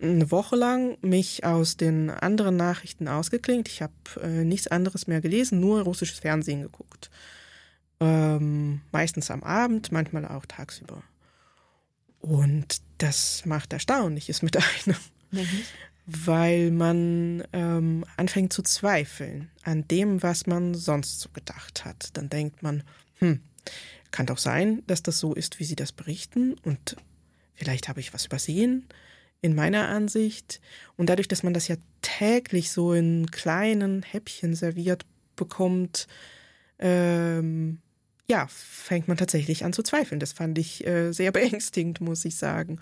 eine 0.01 0.29
Woche 0.31 0.55
lang 0.55 0.97
mich 1.01 1.43
aus 1.43 1.77
den 1.77 2.09
anderen 2.09 2.55
Nachrichten 2.55 3.07
ausgeklingt. 3.07 3.67
Ich 3.67 3.81
habe 3.81 3.93
äh, 4.21 4.43
nichts 4.43 4.67
anderes 4.67 5.07
mehr 5.07 5.21
gelesen, 5.21 5.59
nur 5.59 5.81
russisches 5.81 6.19
Fernsehen 6.19 6.61
geguckt. 6.61 7.09
Ähm, 7.99 8.81
meistens 8.91 9.31
am 9.31 9.43
Abend, 9.43 9.91
manchmal 9.91 10.27
auch 10.27 10.45
tagsüber. 10.45 11.01
Und 12.19 12.81
das 12.99 13.45
macht 13.45 13.73
Erstaunliches 13.73 14.41
mit 14.41 14.57
einem. 14.85 14.97
Mhm. 15.31 15.47
Weil 16.05 16.71
man 16.71 17.43
ähm, 17.51 18.05
anfängt 18.15 18.53
zu 18.53 18.61
zweifeln 18.61 19.49
an 19.63 19.87
dem, 19.87 20.23
was 20.23 20.45
man 20.45 20.73
sonst 20.73 21.19
so 21.19 21.29
gedacht 21.29 21.85
hat. 21.85 22.15
Dann 22.15 22.29
denkt 22.29 22.63
man, 22.63 22.83
hm, 23.15 23.41
kann 24.11 24.25
doch 24.25 24.37
sein, 24.37 24.83
dass 24.87 25.03
das 25.03 25.19
so 25.19 25.33
ist, 25.33 25.59
wie 25.59 25.65
sie 25.65 25.75
das 25.75 25.91
berichten. 25.91 26.55
Und 26.63 26.95
vielleicht 27.55 27.89
habe 27.89 27.99
ich 27.99 28.13
was 28.13 28.25
übersehen 28.27 28.87
in 29.41 29.55
meiner 29.55 29.87
Ansicht. 29.87 30.59
Und 30.95 31.09
dadurch, 31.09 31.27
dass 31.27 31.43
man 31.43 31.53
das 31.53 31.67
ja 31.67 31.75
täglich 32.01 32.71
so 32.71 32.93
in 32.93 33.29
kleinen 33.31 34.03
Häppchen 34.03 34.55
serviert 34.55 35.05
bekommt, 35.35 36.07
ähm, 36.79 37.79
ja, 38.27 38.47
fängt 38.49 39.07
man 39.07 39.17
tatsächlich 39.17 39.63
an 39.63 39.73
zu 39.73 39.83
zweifeln. 39.83 40.19
Das 40.19 40.33
fand 40.33 40.57
ich 40.57 40.85
äh, 40.85 41.11
sehr 41.11 41.31
beängstigend, 41.33 42.01
muss 42.01 42.25
ich 42.25 42.35
sagen. 42.35 42.79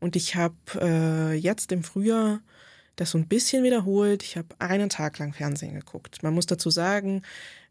Und 0.00 0.16
ich 0.16 0.36
habe 0.36 0.54
äh, 0.80 1.34
jetzt 1.34 1.72
im 1.72 1.82
Frühjahr 1.82 2.40
das 2.96 3.10
so 3.10 3.18
ein 3.18 3.28
bisschen 3.28 3.62
wiederholt. 3.62 4.22
Ich 4.22 4.36
habe 4.36 4.48
einen 4.58 4.88
Tag 4.88 5.18
lang 5.18 5.32
Fernsehen 5.32 5.74
geguckt. 5.74 6.22
Man 6.22 6.34
muss 6.34 6.46
dazu 6.46 6.70
sagen, 6.70 7.22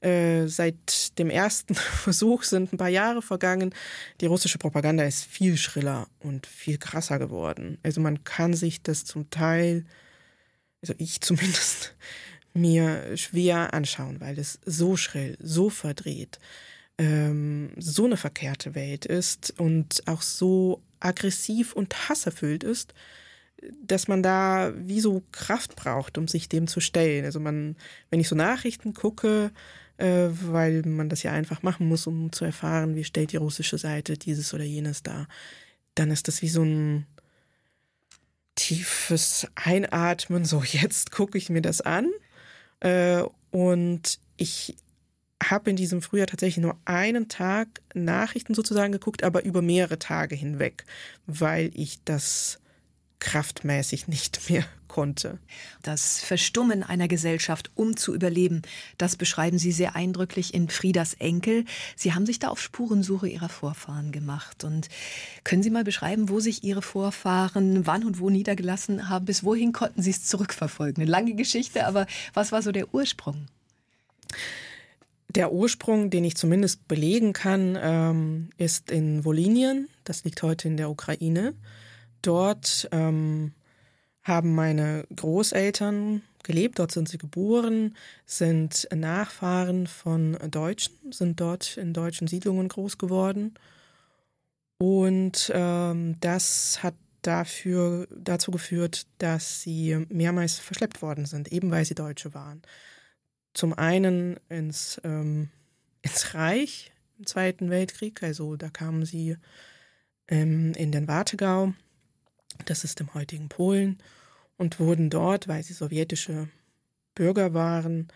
äh, 0.02 0.48
seit 0.48 1.18
dem 1.18 1.30
ersten 1.30 1.76
Versuch 1.76 2.44
sind 2.44 2.72
ein 2.72 2.78
paar 2.78 2.90
Jahre 2.90 3.22
vergangen. 3.22 3.74
Die 4.22 4.28
russische 4.28 4.60
Propaganda 4.60 5.04
ist 5.04 5.26
viel 5.26 5.58
schriller 5.58 6.08
und 6.20 6.46
viel 6.46 6.78
krasser 6.78 7.20
geworden. 7.20 7.80
Also 7.84 8.02
man 8.02 8.24
kann 8.24 8.54
sich 8.54 8.84
das 8.84 9.04
zum 9.04 9.30
Teil, 9.30 9.86
also 10.82 10.94
ich 10.98 11.22
zumindest, 11.22 11.96
mir 12.56 13.18
schwer 13.18 13.74
anschauen, 13.74 14.22
weil 14.22 14.40
es 14.40 14.60
so 14.66 14.96
schrill, 14.96 15.38
so 15.42 15.70
verdreht, 15.70 16.40
ähm, 16.98 17.72
so 17.78 18.06
eine 18.06 18.16
verkehrte 18.16 18.76
Welt 18.76 19.06
ist 19.06 19.54
und 19.60 20.04
auch 20.08 20.22
so 20.22 20.82
aggressiv 21.02 21.74
und 21.74 22.10
hasserfüllt 22.10 22.64
ist, 22.64 22.94
dass 23.84 24.08
man 24.08 24.24
da 24.24 24.74
wie 24.76 25.00
so 25.00 25.24
Kraft 25.32 25.76
braucht, 25.76 26.18
um 26.18 26.28
sich 26.28 26.50
dem 26.50 26.68
zu 26.68 26.80
stellen. 26.80 27.26
Also 27.26 27.40
man, 27.40 27.76
wenn 28.10 28.20
ich 28.20 28.28
so 28.28 28.36
Nachrichten 28.36 28.94
gucke, 28.94 29.52
äh, 29.98 30.28
weil 30.30 30.84
man 30.84 31.10
das 31.10 31.24
ja 31.24 31.32
einfach 31.32 31.64
machen 31.64 31.88
muss, 31.88 32.08
um 32.08 32.32
zu 32.32 32.46
erfahren, 32.46 32.96
wie 32.96 33.04
stellt 33.04 33.32
die 33.32 33.38
russische 33.38 33.78
Seite 33.78 34.18
dieses 34.18 34.54
oder 34.54 34.64
jenes 34.64 35.04
dar, 35.04 35.28
dann 35.96 36.12
ist 36.12 36.28
das 36.28 36.42
wie 36.42 36.50
so 36.50 36.64
ein 36.64 37.06
tiefes 38.56 39.48
Einatmen, 39.56 40.46
so 40.46 40.64
jetzt 40.64 41.12
gucke 41.12 41.38
ich 41.38 41.50
mir 41.50 41.62
das 41.62 41.82
an. 41.82 42.12
Äh, 42.80 43.24
und 43.52 44.20
ich 44.38 44.76
habe 45.44 45.70
in 45.70 45.76
diesem 45.76 46.02
Frühjahr 46.02 46.28
tatsächlich 46.28 46.62
nur 46.62 46.78
einen 46.86 47.28
Tag 47.28 47.82
Nachrichten 47.94 48.54
sozusagen 48.54 48.92
geguckt, 48.92 49.24
aber 49.24 49.44
über 49.44 49.62
mehrere 49.62 50.00
Tage 50.00 50.36
hinweg, 50.36 50.86
weil 51.26 51.72
ich 51.74 52.04
das 52.04 52.60
kraftmäßig 53.20 54.08
nicht 54.10 54.50
mehr 54.50 54.66
konnte. 54.88 55.40
Das 55.82 56.22
Verstummen 56.22 56.82
einer 56.82 57.10
Gesellschaft, 57.10 57.70
um 57.76 57.98
zu 57.98 58.16
überleben, 58.16 58.62
das 58.98 59.18
beschreiben 59.18 59.58
Sie 59.58 59.74
sehr 59.74 59.94
eindrücklich 59.94 60.54
in 60.54 60.70
Friedas 60.70 61.16
Enkel. 61.16 61.66
Sie 61.98 62.14
haben 62.14 62.26
sich 62.26 62.40
da 62.40 62.48
auf 62.48 62.62
Spurensuche 62.62 63.28
Ihrer 63.28 63.50
Vorfahren 63.50 64.14
gemacht. 64.14 64.64
Und 64.64 64.88
können 65.44 65.64
Sie 65.64 65.70
mal 65.70 65.84
beschreiben, 65.84 66.30
wo 66.30 66.40
sich 66.40 66.64
Ihre 66.64 66.82
Vorfahren 66.82 67.86
wann 67.86 68.06
und 68.06 68.20
wo 68.20 68.30
niedergelassen 68.30 69.10
haben? 69.10 69.26
Bis 69.26 69.44
wohin 69.44 69.74
konnten 69.74 70.02
Sie 70.02 70.12
es 70.12 70.24
zurückverfolgen? 70.24 71.02
Eine 71.02 71.12
lange 71.12 71.36
Geschichte, 71.36 71.86
aber 71.86 72.08
was 72.34 72.54
war 72.54 72.62
so 72.62 72.72
der 72.72 72.94
Ursprung? 72.94 73.48
Der 75.28 75.52
Ursprung, 75.52 76.10
den 76.10 76.24
ich 76.24 76.38
zumindest 76.38 76.88
belegen 76.88 77.34
kann, 77.34 77.78
ähm, 77.82 78.50
ist 78.58 78.90
in 78.90 79.26
Wolinien. 79.26 79.90
Das 80.06 80.24
liegt 80.24 80.42
heute 80.42 80.70
in 80.70 80.78
der 80.78 80.90
Ukraine. 80.90 81.54
Dort 82.26 82.88
ähm, 82.92 83.54
haben 84.24 84.56
meine 84.56 85.06
Großeltern 85.16 86.24
gelebt, 86.44 86.80
dort 86.80 86.92
sind 86.92 87.08
sie 87.08 87.20
geboren, 87.20 87.96
sind 88.26 88.88
Nachfahren 88.94 89.86
von 89.86 90.38
Deutschen, 90.50 90.94
sind 91.12 91.40
dort 91.40 91.78
in 91.78 91.94
deutschen 91.94 92.28
Siedlungen 92.28 92.68
groß 92.68 92.98
geworden. 92.98 93.54
Und 94.78 95.52
ähm, 95.54 96.18
das 96.20 96.82
hat 96.82 96.96
dafür, 97.22 98.08
dazu 98.12 98.52
geführt, 98.52 99.06
dass 99.20 99.62
sie 99.62 100.06
mehrmals 100.10 100.58
verschleppt 100.58 101.02
worden 101.02 101.26
sind, 101.26 101.52
eben 101.52 101.70
weil 101.70 101.86
sie 101.86 101.96
Deutsche 101.96 102.34
waren. 102.34 102.62
Zum 103.54 103.74
einen 103.74 104.38
ins, 104.50 105.00
ähm, 105.04 105.50
ins 106.02 106.34
Reich 106.34 106.92
im 107.20 107.26
Zweiten 107.28 107.70
Weltkrieg, 107.70 108.22
also 108.24 108.56
da 108.56 108.70
kamen 108.70 109.06
sie 109.06 109.38
ähm, 110.28 110.74
in 110.74 110.92
den 110.92 111.08
Wartegau, 111.08 111.74
das 112.66 112.84
ist 112.84 113.02
im 113.02 113.14
heutigen 113.14 113.50
Polen, 113.50 113.98
und 114.58 114.80
wurden 114.80 115.10
dort, 115.10 115.48
weil 115.48 115.64
sie 115.64 115.74
sowjetische 115.74 116.50
Bürger 117.14 117.54
waren, 117.54 118.08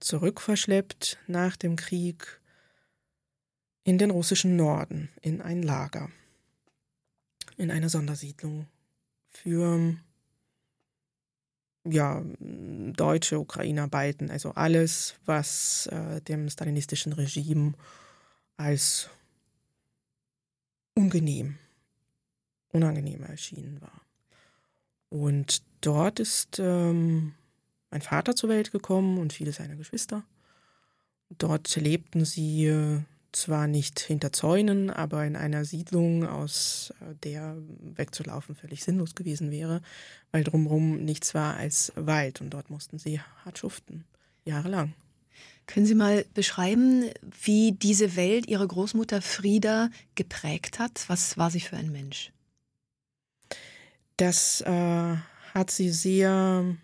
zurückverschleppt 0.00 1.18
nach 1.26 1.56
dem 1.56 1.76
Krieg 1.76 2.40
in 3.84 3.98
den 3.98 4.10
russischen 4.10 4.56
Norden, 4.56 5.10
in 5.20 5.40
ein 5.40 5.62
Lager, 5.62 6.10
in 7.56 7.70
eine 7.70 7.88
Sondersiedlung 7.88 8.66
für 9.28 9.96
ja, 11.84 12.22
deutsche 12.38 13.40
Ukrainer 13.40 13.88
Balten, 13.88 14.30
also 14.30 14.52
alles, 14.52 15.16
was 15.24 15.86
äh, 15.88 16.20
dem 16.20 16.48
stalinistischen 16.48 17.12
Regime 17.12 17.72
als 18.56 19.10
unangenehm, 20.94 21.58
unangenehm 22.72 23.22
erschienen 23.22 23.80
war. 23.80 24.02
Und 25.08 25.62
dort 25.82 26.20
ist 26.20 26.58
ähm, 26.58 27.34
mein 27.90 28.02
Vater 28.02 28.34
zur 28.34 28.48
Welt 28.48 28.72
gekommen 28.72 29.18
und 29.18 29.32
viele 29.32 29.52
seiner 29.52 29.76
Geschwister. 29.76 30.24
Dort 31.28 31.76
lebten 31.76 32.24
sie 32.24 32.66
äh, 32.66 33.00
zwar 33.32 33.66
nicht 33.66 34.00
hinter 34.00 34.32
Zäunen, 34.32 34.90
aber 34.90 35.24
in 35.24 35.36
einer 35.36 35.64
Siedlung, 35.64 36.26
aus 36.26 36.92
äh, 37.00 37.14
der 37.22 37.56
wegzulaufen 37.80 38.54
völlig 38.54 38.84
sinnlos 38.84 39.14
gewesen 39.14 39.50
wäre, 39.50 39.82
weil 40.30 40.44
drumherum 40.44 41.04
nichts 41.04 41.34
war 41.34 41.56
als 41.56 41.92
Wald 41.96 42.40
und 42.40 42.50
dort 42.50 42.70
mussten 42.70 42.98
sie 42.98 43.20
hart 43.44 43.58
schuften, 43.58 44.04
jahrelang. 44.44 44.94
Können 45.66 45.86
Sie 45.86 45.94
mal 45.94 46.24
beschreiben, 46.34 47.04
wie 47.42 47.72
diese 47.72 48.16
Welt 48.16 48.46
Ihre 48.48 48.66
Großmutter 48.66 49.22
Frieda 49.22 49.90
geprägt 50.16 50.78
hat? 50.78 51.04
Was 51.08 51.38
war 51.38 51.50
sie 51.50 51.60
für 51.60 51.76
ein 51.76 51.92
Mensch? 51.92 52.32
Das 54.16 54.60
äh, 54.62 55.16
hat 55.54 55.70
sie 55.70 55.90
sehr 55.90 56.76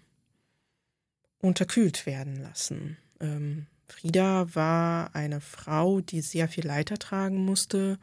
unterkühlt 1.41 2.07
werden 2.07 2.37
lassen. 2.37 2.97
Ähm, 3.21 3.67
Frieda 3.87 4.55
war 4.55 5.15
eine 5.15 5.41
Frau, 5.41 6.01
die 6.01 6.21
sehr 6.21 6.49
viel 6.49 6.67
Leiter 6.67 6.99
tragen 6.99 7.45
musste 7.45 7.99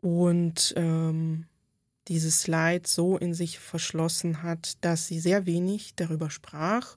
und 0.00 0.72
ähm, 0.76 1.46
dieses 2.08 2.46
Leid 2.46 2.86
so 2.86 3.18
in 3.18 3.34
sich 3.34 3.58
verschlossen 3.58 4.42
hat, 4.42 4.82
dass 4.84 5.06
sie 5.06 5.20
sehr 5.20 5.46
wenig 5.46 5.94
darüber 5.96 6.30
sprach 6.30 6.96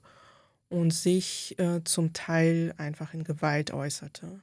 und 0.68 0.92
sich 0.92 1.58
äh, 1.58 1.84
zum 1.84 2.12
Teil 2.14 2.74
einfach 2.78 3.12
in 3.12 3.22
Gewalt 3.22 3.72
äußerte. 3.72 4.40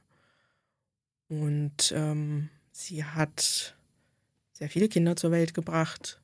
Und 1.28 1.92
ähm, 1.96 2.50
sie 2.72 3.04
hat 3.04 3.76
sehr 4.54 4.70
viele 4.70 4.88
Kinder 4.88 5.16
zur 5.16 5.32
Welt 5.32 5.54
gebracht 5.54 6.22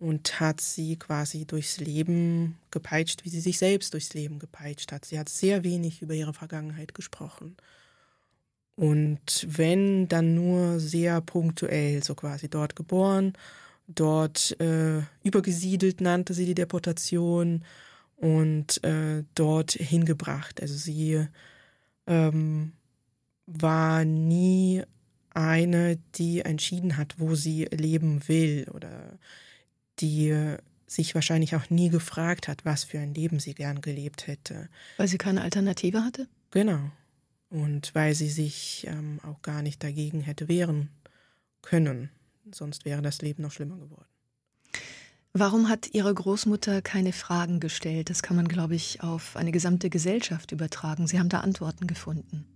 und 0.00 0.40
hat 0.40 0.62
sie 0.62 0.96
quasi 0.96 1.44
durchs 1.44 1.78
Leben 1.78 2.56
gepeitscht, 2.70 3.24
wie 3.24 3.28
sie 3.28 3.40
sich 3.40 3.58
selbst 3.58 3.92
durchs 3.92 4.14
Leben 4.14 4.38
gepeitscht 4.38 4.92
hat. 4.92 5.04
Sie 5.04 5.18
hat 5.18 5.28
sehr 5.28 5.62
wenig 5.62 6.00
über 6.00 6.14
ihre 6.14 6.32
Vergangenheit 6.32 6.94
gesprochen. 6.94 7.56
Und 8.76 9.46
wenn, 9.46 10.08
dann 10.08 10.34
nur 10.34 10.80
sehr 10.80 11.20
punktuell, 11.20 12.02
so 12.02 12.14
quasi 12.14 12.48
dort 12.48 12.76
geboren, 12.76 13.34
dort 13.88 14.58
äh, 14.58 15.02
übergesiedelt 15.22 16.00
nannte 16.00 16.32
sie 16.32 16.46
die 16.46 16.54
Deportation 16.54 17.62
und 18.16 18.82
äh, 18.82 19.24
dort 19.34 19.72
hingebracht. 19.72 20.62
Also 20.62 20.76
sie 20.76 21.26
ähm, 22.06 22.72
war 23.46 24.06
nie 24.06 24.82
eine, 25.34 25.98
die 26.14 26.40
entschieden 26.40 26.96
hat, 26.96 27.16
wo 27.18 27.34
sie 27.34 27.66
leben 27.66 28.26
will 28.28 28.66
oder 28.72 29.18
die 30.00 30.56
sich 30.86 31.14
wahrscheinlich 31.14 31.54
auch 31.54 31.70
nie 31.70 31.88
gefragt 31.88 32.48
hat, 32.48 32.64
was 32.64 32.84
für 32.84 32.98
ein 32.98 33.14
Leben 33.14 33.38
sie 33.38 33.54
gern 33.54 33.80
gelebt 33.80 34.26
hätte. 34.26 34.68
Weil 34.96 35.08
sie 35.08 35.18
keine 35.18 35.42
Alternative 35.42 36.04
hatte? 36.04 36.26
Genau. 36.50 36.90
Und 37.48 37.94
weil 37.94 38.14
sie 38.14 38.28
sich 38.28 38.86
ähm, 38.88 39.20
auch 39.22 39.42
gar 39.42 39.62
nicht 39.62 39.82
dagegen 39.82 40.20
hätte 40.20 40.48
wehren 40.48 40.88
können. 41.62 42.10
Sonst 42.52 42.84
wäre 42.84 43.02
das 43.02 43.22
Leben 43.22 43.42
noch 43.42 43.52
schlimmer 43.52 43.76
geworden. 43.76 44.06
Warum 45.32 45.68
hat 45.68 45.94
Ihre 45.94 46.12
Großmutter 46.12 46.82
keine 46.82 47.12
Fragen 47.12 47.60
gestellt? 47.60 48.10
Das 48.10 48.22
kann 48.22 48.36
man, 48.36 48.48
glaube 48.48 48.74
ich, 48.74 49.00
auf 49.02 49.36
eine 49.36 49.52
gesamte 49.52 49.88
Gesellschaft 49.88 50.50
übertragen. 50.50 51.06
Sie 51.06 51.20
haben 51.20 51.28
da 51.28 51.40
Antworten 51.40 51.86
gefunden. 51.86 52.46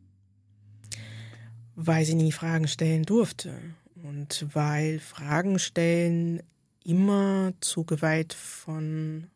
Weil 1.76 2.04
sie 2.04 2.14
nie 2.14 2.32
Fragen 2.32 2.66
stellen 2.66 3.04
durfte. 3.04 3.54
Und 4.02 4.46
weil 4.52 4.98
Fragen 4.98 5.60
stellen 5.60 6.42
immer 6.84 7.52
zu 7.60 7.84
Gewalt 7.84 8.34
von, 8.34 9.30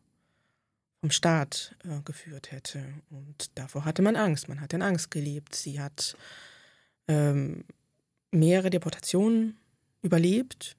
vom 1.01 1.11
Staat 1.11 1.75
äh, 1.83 2.01
geführt 2.03 2.51
hätte. 2.51 2.85
Und 3.09 3.51
davor 3.55 3.85
hatte 3.85 4.01
man 4.01 4.15
Angst. 4.15 4.47
Man 4.47 4.61
hat 4.61 4.73
in 4.73 4.81
Angst 4.81 5.11
gelebt. 5.11 5.55
Sie 5.55 5.81
hat 5.81 6.15
ähm, 7.07 7.65
mehrere 8.31 8.69
Deportationen 8.69 9.57
überlebt 10.01 10.77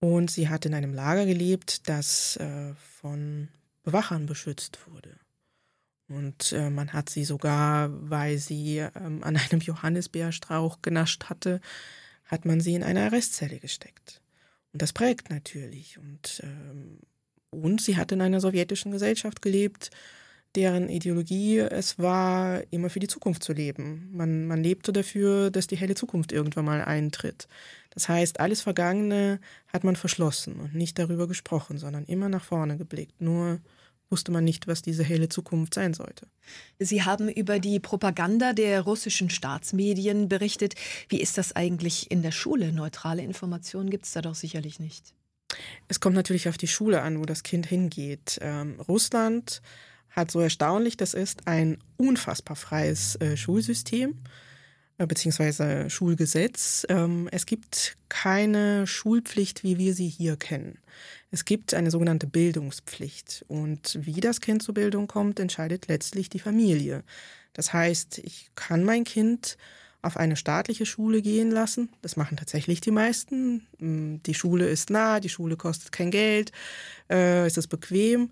und 0.00 0.30
sie 0.30 0.48
hat 0.48 0.66
in 0.66 0.74
einem 0.74 0.92
Lager 0.92 1.24
gelebt, 1.24 1.88
das 1.88 2.36
äh, 2.36 2.74
von 3.00 3.48
Bewachern 3.84 4.26
beschützt 4.26 4.78
wurde. 4.90 5.18
Und 6.08 6.52
äh, 6.52 6.68
man 6.68 6.92
hat 6.92 7.08
sie 7.08 7.24
sogar, 7.24 7.88
weil 8.10 8.38
sie 8.38 8.78
ähm, 8.78 9.22
an 9.24 9.36
einem 9.36 9.60
Johannisbeerstrauch 9.60 10.82
genascht 10.82 11.24
hatte, 11.30 11.60
hat 12.26 12.44
man 12.44 12.60
sie 12.60 12.74
in 12.74 12.82
eine 12.82 13.04
Arrestzelle 13.04 13.58
gesteckt. 13.58 14.20
Und 14.74 14.82
das 14.82 14.92
prägt 14.92 15.30
natürlich. 15.30 15.98
Und, 15.98 16.42
ähm, 16.42 16.98
und 17.50 17.80
sie 17.80 17.96
hat 17.96 18.10
in 18.10 18.20
einer 18.20 18.40
sowjetischen 18.40 18.90
Gesellschaft 18.90 19.40
gelebt, 19.40 19.90
deren 20.56 20.88
Ideologie 20.88 21.58
es 21.58 21.96
war, 22.00 22.60
immer 22.72 22.90
für 22.90 22.98
die 22.98 23.06
Zukunft 23.06 23.44
zu 23.44 23.52
leben. 23.52 24.10
Man, 24.12 24.48
man 24.48 24.64
lebte 24.64 24.92
dafür, 24.92 25.52
dass 25.52 25.68
die 25.68 25.76
helle 25.76 25.94
Zukunft 25.94 26.32
irgendwann 26.32 26.64
mal 26.64 26.82
eintritt. 26.82 27.46
Das 27.90 28.08
heißt, 28.08 28.40
alles 28.40 28.62
Vergangene 28.62 29.38
hat 29.72 29.84
man 29.84 29.94
verschlossen 29.94 30.58
und 30.58 30.74
nicht 30.74 30.98
darüber 30.98 31.28
gesprochen, 31.28 31.78
sondern 31.78 32.04
immer 32.04 32.28
nach 32.28 32.44
vorne 32.44 32.76
geblickt. 32.76 33.20
Nur 33.20 33.60
wusste 34.10 34.32
man 34.32 34.44
nicht, 34.44 34.66
was 34.66 34.82
diese 34.82 35.02
helle 35.02 35.28
Zukunft 35.28 35.74
sein 35.74 35.94
sollte. 35.94 36.26
Sie 36.78 37.02
haben 37.02 37.28
über 37.28 37.58
die 37.58 37.80
Propaganda 37.80 38.52
der 38.52 38.82
russischen 38.82 39.30
Staatsmedien 39.30 40.28
berichtet. 40.28 40.74
Wie 41.08 41.20
ist 41.20 41.38
das 41.38 41.56
eigentlich 41.56 42.10
in 42.10 42.22
der 42.22 42.32
Schule? 42.32 42.72
Neutrale 42.72 43.22
Informationen 43.22 43.90
gibt 43.90 44.04
es 44.04 44.12
da 44.12 44.22
doch 44.22 44.34
sicherlich 44.34 44.78
nicht. 44.78 45.14
Es 45.88 46.00
kommt 46.00 46.16
natürlich 46.16 46.48
auf 46.48 46.58
die 46.58 46.68
Schule 46.68 47.02
an, 47.02 47.18
wo 47.18 47.24
das 47.24 47.42
Kind 47.42 47.66
hingeht. 47.66 48.38
Ähm, 48.40 48.80
Russland 48.88 49.62
hat 50.10 50.30
so 50.30 50.40
erstaunlich 50.40 50.96
das 50.96 51.14
ist 51.14 51.46
ein 51.46 51.78
unfassbar 51.96 52.56
freies 52.56 53.16
äh, 53.16 53.36
Schulsystem. 53.36 54.16
Äh, 54.96 55.06
beziehungsweise 55.06 55.90
Schulgesetz. 55.90 56.86
Ähm, 56.88 57.28
es 57.32 57.46
gibt 57.46 57.96
keine 58.08 58.86
Schulpflicht, 58.86 59.64
wie 59.64 59.78
wir 59.78 59.94
sie 59.94 60.08
hier 60.08 60.36
kennen. 60.36 60.78
Es 61.30 61.44
gibt 61.44 61.74
eine 61.74 61.90
sogenannte 61.90 62.28
Bildungspflicht. 62.28 63.44
Und 63.48 63.98
wie 64.00 64.20
das 64.20 64.40
Kind 64.40 64.62
zur 64.62 64.74
Bildung 64.74 65.08
kommt, 65.08 65.40
entscheidet 65.40 65.88
letztlich 65.88 66.28
die 66.28 66.38
Familie. 66.38 67.02
Das 67.54 67.72
heißt, 67.72 68.18
ich 68.18 68.50
kann 68.54 68.84
mein 68.84 69.04
Kind 69.04 69.56
auf 70.00 70.16
eine 70.16 70.36
staatliche 70.36 70.86
Schule 70.86 71.22
gehen 71.22 71.50
lassen. 71.50 71.88
Das 72.02 72.16
machen 72.16 72.36
tatsächlich 72.36 72.80
die 72.80 72.90
meisten. 72.90 73.66
Mm, 73.78 74.22
die 74.24 74.34
Schule 74.34 74.68
ist 74.68 74.90
nah, 74.90 75.18
die 75.18 75.28
Schule 75.28 75.56
kostet 75.56 75.90
kein 75.90 76.10
Geld, 76.10 76.52
äh, 77.10 77.46
es 77.46 77.56
ist 77.56 77.68
bequem. 77.68 78.30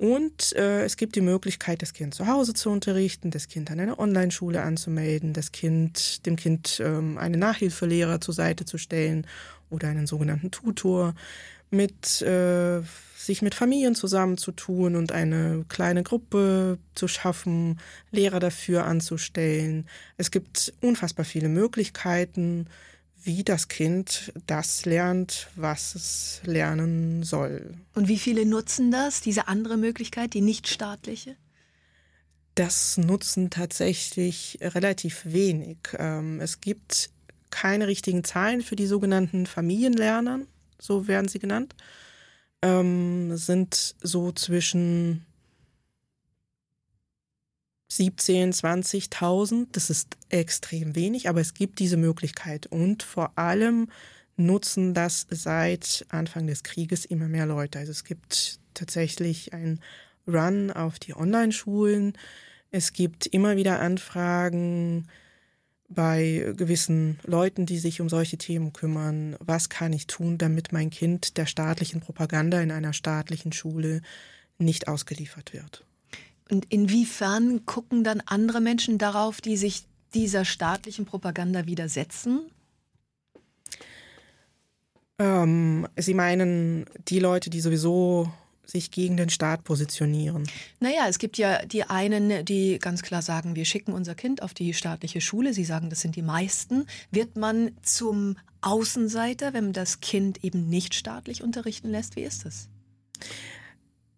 Und 0.00 0.56
äh, 0.56 0.82
es 0.84 0.96
gibt 0.96 1.14
die 1.14 1.20
Möglichkeit, 1.20 1.82
das 1.82 1.92
Kind 1.92 2.14
zu 2.14 2.26
Hause 2.26 2.54
zu 2.54 2.70
unterrichten, 2.70 3.30
das 3.30 3.48
Kind 3.48 3.70
an 3.70 3.80
einer 3.80 3.98
Online-Schule 3.98 4.62
anzumelden, 4.62 5.34
das 5.34 5.52
Kind, 5.52 6.24
dem 6.24 6.36
Kind 6.36 6.80
ähm, 6.82 7.18
einen 7.18 7.38
Nachhilfelehrer 7.38 8.18
zur 8.18 8.32
Seite 8.32 8.64
zu 8.64 8.78
stellen 8.78 9.26
oder 9.68 9.88
einen 9.88 10.06
sogenannten 10.06 10.50
Tutor, 10.50 11.14
mit 11.68 12.22
äh, 12.22 12.80
sich 13.14 13.42
mit 13.42 13.54
Familien 13.54 13.94
zusammenzutun 13.94 14.96
und 14.96 15.12
eine 15.12 15.66
kleine 15.68 16.02
Gruppe 16.02 16.78
zu 16.94 17.06
schaffen, 17.06 17.78
Lehrer 18.10 18.40
dafür 18.40 18.86
anzustellen. 18.86 19.86
Es 20.16 20.30
gibt 20.30 20.72
unfassbar 20.80 21.26
viele 21.26 21.50
Möglichkeiten, 21.50 22.68
wie 23.22 23.44
das 23.44 23.68
Kind 23.68 24.32
das 24.46 24.84
lernt, 24.84 25.48
was 25.56 25.94
es 25.94 26.40
lernen 26.44 27.22
soll. 27.22 27.74
Und 27.94 28.08
wie 28.08 28.18
viele 28.18 28.46
nutzen 28.46 28.90
das, 28.90 29.20
diese 29.20 29.48
andere 29.48 29.76
Möglichkeit, 29.76 30.34
die 30.34 30.40
nicht 30.40 30.68
staatliche? 30.68 31.36
Das 32.54 32.98
nutzen 32.98 33.50
tatsächlich 33.50 34.58
relativ 34.60 35.22
wenig. 35.24 35.78
Ähm, 35.98 36.40
es 36.40 36.60
gibt 36.60 37.10
keine 37.50 37.86
richtigen 37.86 38.24
Zahlen 38.24 38.62
für 38.62 38.76
die 38.76 38.86
sogenannten 38.86 39.46
Familienlerner, 39.46 40.40
so 40.78 41.08
werden 41.08 41.28
sie 41.28 41.38
genannt. 41.38 41.74
Ähm, 42.62 43.36
sind 43.36 43.94
so 44.02 44.32
zwischen 44.32 45.24
17, 47.90 48.52
20.000. 48.52 49.66
Das 49.72 49.90
ist 49.90 50.16
extrem 50.28 50.94
wenig, 50.94 51.28
aber 51.28 51.40
es 51.40 51.54
gibt 51.54 51.80
diese 51.80 51.96
Möglichkeit. 51.96 52.66
Und 52.66 53.02
vor 53.02 53.32
allem 53.36 53.88
nutzen 54.36 54.94
das 54.94 55.26
seit 55.28 56.06
Anfang 56.08 56.46
des 56.46 56.62
Krieges 56.62 57.04
immer 57.04 57.28
mehr 57.28 57.46
Leute. 57.46 57.80
Also 57.80 57.90
es 57.90 58.04
gibt 58.04 58.60
tatsächlich 58.74 59.52
ein 59.52 59.80
Run 60.26 60.70
auf 60.70 60.98
die 60.98 61.14
Online-Schulen. 61.14 62.14
Es 62.70 62.92
gibt 62.92 63.26
immer 63.26 63.56
wieder 63.56 63.80
Anfragen 63.80 65.08
bei 65.88 66.54
gewissen 66.56 67.18
Leuten, 67.24 67.66
die 67.66 67.80
sich 67.80 68.00
um 68.00 68.08
solche 68.08 68.38
Themen 68.38 68.72
kümmern. 68.72 69.36
Was 69.40 69.68
kann 69.68 69.92
ich 69.92 70.06
tun, 70.06 70.38
damit 70.38 70.72
mein 70.72 70.90
Kind 70.90 71.36
der 71.36 71.46
staatlichen 71.46 72.00
Propaganda 72.00 72.60
in 72.60 72.70
einer 72.70 72.92
staatlichen 72.92 73.52
Schule 73.52 74.00
nicht 74.58 74.86
ausgeliefert 74.86 75.52
wird? 75.52 75.84
Und 76.50 76.66
inwiefern 76.68 77.64
gucken 77.66 78.04
dann 78.04 78.22
andere 78.26 78.60
Menschen 78.60 78.98
darauf, 78.98 79.40
die 79.40 79.56
sich 79.56 79.84
dieser 80.14 80.44
staatlichen 80.44 81.04
Propaganda 81.04 81.66
widersetzen? 81.66 82.40
Ähm, 85.18 85.86
Sie 85.96 86.14
meinen 86.14 86.86
die 87.08 87.20
Leute, 87.20 87.50
die 87.50 87.60
sowieso 87.60 88.32
sich 88.64 88.90
gegen 88.90 89.16
den 89.16 89.30
Staat 89.30 89.64
positionieren? 89.64 90.48
Naja, 90.78 91.06
es 91.08 91.18
gibt 91.18 91.38
ja 91.38 91.64
die 91.66 91.84
einen, 91.84 92.44
die 92.44 92.78
ganz 92.78 93.02
klar 93.02 93.20
sagen, 93.20 93.56
wir 93.56 93.64
schicken 93.64 93.92
unser 93.92 94.14
Kind 94.14 94.42
auf 94.42 94.54
die 94.54 94.74
staatliche 94.74 95.20
Schule. 95.20 95.52
Sie 95.52 95.64
sagen, 95.64 95.90
das 95.90 96.00
sind 96.00 96.16
die 96.16 96.22
meisten. 96.22 96.86
Wird 97.10 97.36
man 97.36 97.72
zum 97.82 98.36
Außenseiter, 98.62 99.52
wenn 99.52 99.64
man 99.64 99.72
das 99.72 100.00
Kind 100.00 100.44
eben 100.44 100.68
nicht 100.68 100.94
staatlich 100.94 101.42
unterrichten 101.42 101.90
lässt? 101.90 102.16
Wie 102.16 102.22
ist 102.22 102.44
das? 102.44 102.68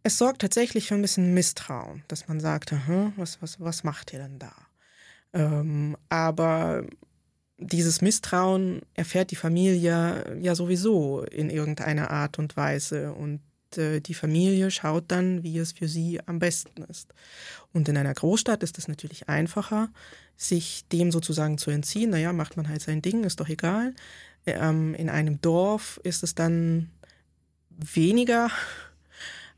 Es 0.03 0.19
sorgt 0.19 0.41
tatsächlich 0.41 0.89
für 0.89 0.95
ein 0.95 1.03
bisschen 1.03 1.33
Misstrauen, 1.35 2.03
dass 2.09 2.29
man 2.29 2.41
sagt, 2.41 2.75
was, 3.17 3.41
was, 3.41 3.61
was 3.61 3.85
macht 3.85 4.13
ihr 4.13 4.19
denn 4.19 4.39
da? 4.39 4.53
Ähm, 5.33 5.97
aber 6.09 6.85
dieses 7.59 8.01
Misstrauen 8.01 8.83
erfährt 8.95 9.31
die 9.31 9.37
Familie 9.37 10.35
ja 10.41 10.55
sowieso 10.55 11.23
in 11.23 11.51
irgendeiner 11.51 12.11
Art 12.11 12.39
und 12.39 12.57
Weise 12.57 13.13
und 13.13 13.41
äh, 13.77 14.01
die 14.01 14.15
Familie 14.15 14.71
schaut 14.71 15.05
dann, 15.09 15.43
wie 15.43 15.59
es 15.59 15.73
für 15.73 15.89
sie 15.89 16.21
am 16.27 16.39
besten 16.39 16.83
ist. 16.83 17.15
Und 17.73 17.89
in 17.89 17.97
einer 17.97 18.15
Großstadt 18.15 18.63
ist 18.63 18.79
es 18.79 18.89
natürlich 18.89 19.29
einfacher, 19.29 19.91
sich 20.37 20.85
dem 20.91 21.13
sozusagen 21.13 21.59
zu 21.59 21.71
entziehen. 21.71 22.11
Naja, 22.11 22.33
macht 22.33 22.57
man 22.57 22.69
halt 22.69 22.83
sein 22.83 23.03
Ding, 23.03 23.25
ist 23.25 23.41
doch 23.41 23.49
egal. 23.49 23.95
Ähm, 24.47 24.95
in 24.95 25.09
einem 25.09 25.41
Dorf 25.41 26.01
ist 26.03 26.23
es 26.23 26.35
dann 26.35 26.91
weniger 27.71 28.51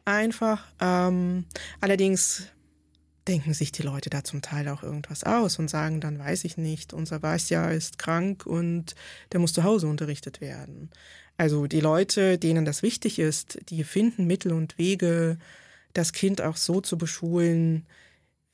einfach. 0.04 0.66
Ähm, 0.80 1.44
allerdings 1.80 2.48
denken 3.26 3.54
sich 3.54 3.72
die 3.72 3.82
Leute 3.82 4.10
da 4.10 4.22
zum 4.22 4.42
Teil 4.42 4.68
auch 4.68 4.82
irgendwas 4.82 5.24
aus 5.24 5.58
und 5.58 5.68
sagen 5.68 6.00
dann, 6.00 6.18
weiß 6.18 6.44
ich 6.44 6.56
nicht, 6.56 6.92
unser 6.92 7.22
Vasja 7.22 7.70
ist 7.70 7.98
krank 7.98 8.44
und 8.46 8.94
der 9.32 9.40
muss 9.40 9.52
zu 9.52 9.64
Hause 9.64 9.86
unterrichtet 9.86 10.40
werden. 10.40 10.90
Also 11.36 11.66
die 11.66 11.80
Leute, 11.80 12.38
denen 12.38 12.64
das 12.64 12.82
wichtig 12.82 13.18
ist, 13.18 13.58
die 13.70 13.82
finden 13.82 14.26
Mittel 14.26 14.52
und 14.52 14.78
Wege, 14.78 15.38
das 15.92 16.12
Kind 16.12 16.42
auch 16.42 16.56
so 16.56 16.80
zu 16.80 16.98
beschulen, 16.98 17.86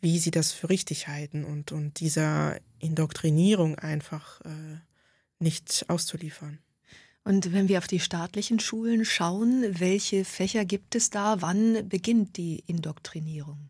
wie 0.01 0.19
sie 0.19 0.31
das 0.31 0.53
für 0.53 0.71
richtig 0.71 1.09
halten 1.09 1.45
und, 1.45 1.73
und 1.73 2.01
dieser 2.01 2.57
Indoktrinierung 2.79 3.79
einfach 3.79 4.41
äh, 4.43 4.79
nicht 5.39 5.85
auszuliefern. 5.89 6.59
Und 7.25 7.53
wenn 7.53 7.69
wir 7.69 7.79
auf 7.79 7.87
die 7.87 8.01
staatlichen 8.01 8.61
Schulen 8.61 9.05
schauen, 9.05 9.79
welche 9.79 10.25
Fächer 10.25 10.65
gibt 10.65 10.95
es 10.95 11.11
da? 11.11 11.43
Wann 11.43 11.89
beginnt 11.89 12.37
die 12.37 12.65
Indoktrinierung? 12.67 13.69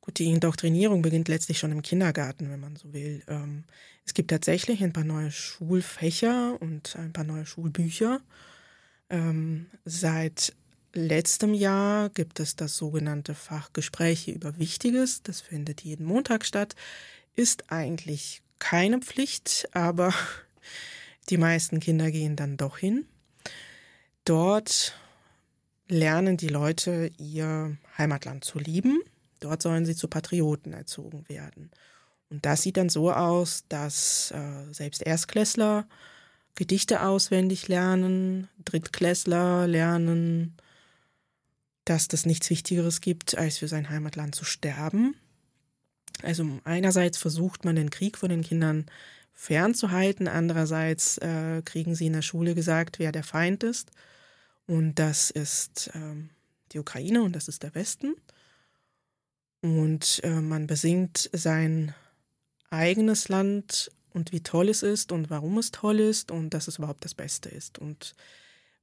Gut, 0.00 0.18
die 0.18 0.26
Indoktrinierung 0.26 1.02
beginnt 1.02 1.28
letztlich 1.28 1.58
schon 1.58 1.72
im 1.72 1.82
Kindergarten, 1.82 2.50
wenn 2.50 2.60
man 2.60 2.76
so 2.76 2.92
will. 2.92 3.22
Ähm, 3.26 3.64
es 4.04 4.14
gibt 4.14 4.30
tatsächlich 4.30 4.82
ein 4.82 4.92
paar 4.92 5.04
neue 5.04 5.32
Schulfächer 5.32 6.56
und 6.60 6.96
ein 6.96 7.12
paar 7.12 7.24
neue 7.24 7.44
Schulbücher. 7.44 8.20
Ähm, 9.10 9.66
seit 9.84 10.54
letztem 10.92 11.54
Jahr 11.54 12.08
gibt 12.10 12.40
es 12.40 12.56
das 12.56 12.76
sogenannte 12.76 13.34
Fach 13.34 13.72
Gespräche 13.72 14.30
über 14.30 14.58
Wichtiges. 14.58 15.22
Das 15.22 15.40
findet 15.40 15.82
jeden 15.82 16.06
Montag 16.06 16.44
statt. 16.44 16.76
Ist 17.34 17.70
eigentlich 17.70 18.42
keine 18.58 19.00
Pflicht, 19.00 19.68
aber 19.72 20.14
die 21.28 21.38
meisten 21.38 21.80
Kinder 21.80 22.10
gehen 22.10 22.36
dann 22.36 22.56
doch 22.56 22.78
hin. 22.78 23.06
Dort 24.24 24.94
lernen 25.88 26.36
die 26.36 26.48
Leute 26.48 27.10
ihr 27.18 27.76
Heimatland 27.96 28.44
zu 28.44 28.58
lieben. 28.58 29.00
Dort 29.40 29.62
sollen 29.62 29.86
sie 29.86 29.94
zu 29.94 30.08
Patrioten 30.08 30.72
erzogen 30.72 31.28
werden. 31.28 31.70
Und 32.30 32.44
das 32.44 32.62
sieht 32.62 32.76
dann 32.76 32.88
so 32.88 33.12
aus, 33.12 33.64
dass 33.68 34.32
äh, 34.32 34.72
selbst 34.72 35.02
Erstklässler 35.02 35.86
Gedichte 36.56 37.02
auswendig 37.02 37.68
lernen, 37.68 38.48
Drittklässler 38.64 39.66
lernen, 39.68 40.56
dass 41.84 42.08
das 42.08 42.26
nichts 42.26 42.50
Wichtigeres 42.50 43.00
gibt, 43.00 43.36
als 43.36 43.58
für 43.58 43.68
sein 43.68 43.90
Heimatland 43.90 44.34
zu 44.34 44.44
sterben. 44.44 45.14
Also 46.22 46.60
einerseits 46.64 47.18
versucht 47.18 47.64
man 47.64 47.76
den 47.76 47.90
Krieg 47.90 48.16
von 48.16 48.30
den 48.30 48.42
Kindern 48.42 48.86
fernzuhalten. 49.36 50.26
Andererseits 50.26 51.18
äh, 51.18 51.62
kriegen 51.64 51.94
sie 51.94 52.06
in 52.06 52.14
der 52.14 52.22
Schule 52.22 52.56
gesagt, 52.56 52.98
wer 52.98 53.12
der 53.12 53.22
Feind 53.22 53.62
ist. 53.62 53.92
Und 54.66 54.96
das 54.96 55.30
ist 55.30 55.90
ähm, 55.94 56.30
die 56.72 56.80
Ukraine 56.80 57.22
und 57.22 57.36
das 57.36 57.46
ist 57.46 57.62
der 57.62 57.74
Westen. 57.76 58.16
Und 59.60 60.20
äh, 60.24 60.40
man 60.40 60.66
besingt 60.66 61.30
sein 61.32 61.94
eigenes 62.70 63.28
Land 63.28 63.92
und 64.10 64.32
wie 64.32 64.42
toll 64.42 64.68
es 64.68 64.82
ist 64.82 65.12
und 65.12 65.30
warum 65.30 65.58
es 65.58 65.70
toll 65.70 66.00
ist 66.00 66.30
und 66.30 66.50
dass 66.50 66.66
es 66.66 66.78
überhaupt 66.78 67.04
das 67.04 67.14
Beste 67.14 67.48
ist. 67.48 67.78
Und 67.78 68.14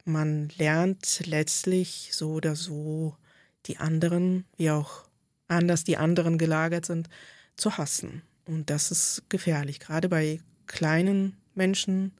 man 0.05 0.49
lernt 0.57 1.25
letztlich 1.25 2.11
so 2.13 2.33
oder 2.33 2.55
so 2.55 3.17
die 3.65 3.77
anderen, 3.77 4.45
wie 4.57 4.69
auch 4.69 5.05
anders 5.47 5.83
die 5.83 5.97
anderen 5.97 6.37
gelagert 6.37 6.85
sind, 6.85 7.09
zu 7.55 7.77
hassen. 7.77 8.21
Und 8.45 8.69
das 8.69 8.91
ist 8.91 9.23
gefährlich, 9.29 9.79
gerade 9.79 10.09
bei 10.09 10.39
kleinen 10.67 11.37
Menschen, 11.55 12.11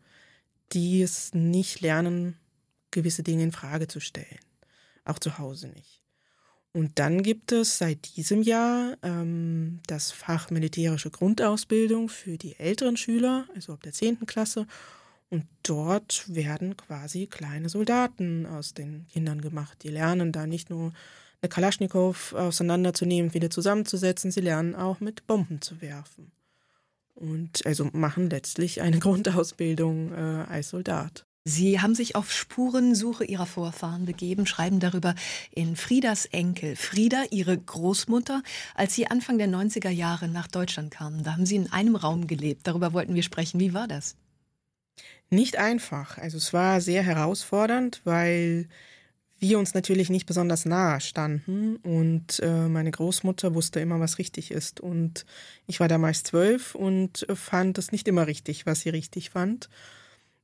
die 0.72 1.02
es 1.02 1.34
nicht 1.34 1.82
lernen, 1.82 2.38
gewisse 2.92 3.24
Dinge 3.24 3.44
in 3.44 3.52
Frage 3.52 3.88
zu 3.88 4.00
stellen. 4.00 4.40
Auch 5.06 5.20
zu 5.20 5.38
Hause 5.38 5.68
nicht. 5.68 6.02
Und 6.72 6.98
dann 6.98 7.22
gibt 7.22 7.52
es 7.52 7.78
seit 7.78 8.16
diesem 8.16 8.42
Jahr 8.42 8.98
ähm, 9.04 9.80
das 9.86 10.12
Fach 10.12 10.50
militärische 10.50 11.12
Grundausbildung 11.12 12.10
für 12.10 12.38
die 12.38 12.58
älteren 12.60 12.98
Schüler, 12.98 13.48
also 13.54 13.74
ab 13.74 13.84
der 13.84 13.94
10. 13.94 14.26
Klasse. 14.26 14.66
Und 15.30 15.46
dort 15.62 16.26
werden 16.34 16.76
quasi 16.76 17.28
kleine 17.28 17.70
Soldaten 17.70 18.48
aus 18.48 18.74
den 18.74 19.06
Kindern 19.08 19.42
gemacht. 19.42 19.84
Die 19.84 19.90
lernen 19.90 20.32
da 20.32 20.48
nicht 20.48 20.72
nur 20.72 20.94
Kalaschnikow 21.48 22.34
auseinanderzunehmen, 22.34 23.34
wieder 23.34 23.50
zusammenzusetzen, 23.50 24.32
sie 24.32 24.42
lernen 24.42 24.76
auch 24.76 25.00
mit 25.00 25.28
Bomben 25.28 25.62
zu 25.62 25.82
werfen. 25.82 26.32
Und 27.16 27.66
also 27.66 27.90
machen 27.94 28.30
letztlich 28.30 28.82
eine 28.82 29.00
Grundausbildung 29.00 30.14
äh, 30.14 30.46
als 30.50 30.70
Soldat. 30.70 31.26
Sie 31.46 31.82
haben 31.82 31.94
sich 31.94 32.16
auf 32.16 32.32
Spurensuche 32.32 33.26
Ihrer 33.26 33.46
Vorfahren 33.46 34.06
begeben, 34.06 34.46
schreiben 34.46 34.80
darüber 34.80 35.14
in 35.52 35.76
Friedas 35.76 36.26
Enkel. 36.26 36.78
Frieda, 36.78 37.24
Ihre 37.32 37.58
Großmutter, 37.58 38.42
als 38.76 38.96
Sie 38.96 39.08
Anfang 39.08 39.38
der 39.38 39.50
90er 39.50 39.90
Jahre 39.90 40.30
nach 40.30 40.48
Deutschland 40.48 40.92
kamen, 40.92 41.24
da 41.24 41.34
haben 41.34 41.46
Sie 41.46 41.58
in 41.58 41.70
einem 41.70 41.98
Raum 41.98 42.28
gelebt. 42.28 42.66
Darüber 42.66 42.94
wollten 42.94 43.14
wir 43.14 43.24
sprechen. 43.24 43.60
Wie 43.60 43.74
war 43.74 43.90
das? 43.90 44.16
Nicht 45.30 45.58
einfach. 45.58 46.18
Also 46.18 46.38
es 46.38 46.54
war 46.54 46.80
sehr 46.80 47.04
herausfordernd, 47.04 48.02
weil 48.06 48.70
wir 49.44 49.60
uns 49.60 49.76
natürlich 49.76 50.10
nicht 50.10 50.26
besonders 50.26 50.66
nahe 50.66 51.00
standen 51.00 51.76
und 51.76 52.40
äh, 52.40 52.68
meine 52.68 52.90
Großmutter 52.90 53.54
wusste 53.54 53.80
immer, 53.80 54.00
was 54.00 54.18
richtig 54.18 54.50
ist. 54.50 54.80
Und 54.80 55.28
ich 55.68 55.80
war 55.80 55.88
damals 55.88 56.24
zwölf 56.24 56.74
und 56.74 57.28
fand 57.36 57.78
es 57.78 57.92
nicht 57.92 58.08
immer 58.08 58.26
richtig, 58.26 58.66
was 58.66 58.80
sie 58.82 58.90
richtig 58.90 59.30
fand. 59.30 59.70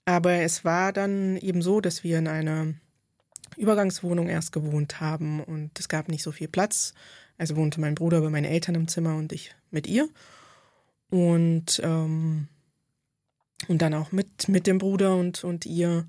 Aber 0.05 0.33
es 0.33 0.63
war 0.63 0.93
dann 0.93 1.37
eben 1.37 1.63
so, 1.63 1.81
dass 1.81 2.03
wir 2.03 2.19
in 2.19 2.27
einer 2.27 2.75
Übergangswohnung 3.57 4.29
erst 4.29 4.51
gewohnt 4.51 5.01
haben 5.01 5.41
und 5.43 5.79
es 5.79 5.89
gab 5.89 6.07
nicht 6.07 6.21
so 6.21 6.31
viel 6.31 6.47
Platz. 6.47 6.93
Also 7.39 7.55
wohnte 7.55 7.81
mein 7.81 7.95
Bruder 7.95 8.21
bei 8.21 8.29
meinen 8.29 8.45
Eltern 8.45 8.75
im 8.75 8.87
Zimmer 8.87 9.15
und 9.15 9.33
ich 9.33 9.55
mit 9.71 9.87
ihr. 9.87 10.07
Und 11.09 11.81
ähm, 11.83 12.47
Und 13.67 13.81
dann 13.81 13.93
auch 13.93 14.11
mit, 14.11 14.47
mit 14.47 14.67
dem 14.67 14.77
Bruder 14.77 15.15
und, 15.15 15.43
und 15.43 15.65
ihr. 15.65 16.05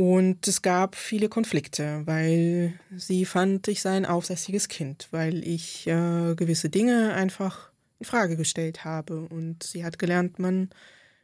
Und 0.00 0.48
es 0.48 0.62
gab 0.62 0.96
viele 0.96 1.28
Konflikte, 1.28 2.00
weil 2.06 2.72
sie 2.96 3.26
fand, 3.26 3.68
ich 3.68 3.82
sei 3.82 3.98
ein 3.98 4.06
aufsässiges 4.06 4.68
Kind, 4.68 5.08
weil 5.10 5.46
ich 5.46 5.86
äh, 5.86 6.34
gewisse 6.36 6.70
Dinge 6.70 7.12
einfach 7.12 7.70
in 7.98 8.06
Frage 8.06 8.38
gestellt 8.38 8.86
habe. 8.86 9.20
Und 9.28 9.62
sie 9.62 9.84
hat 9.84 9.98
gelernt, 9.98 10.38
man 10.38 10.70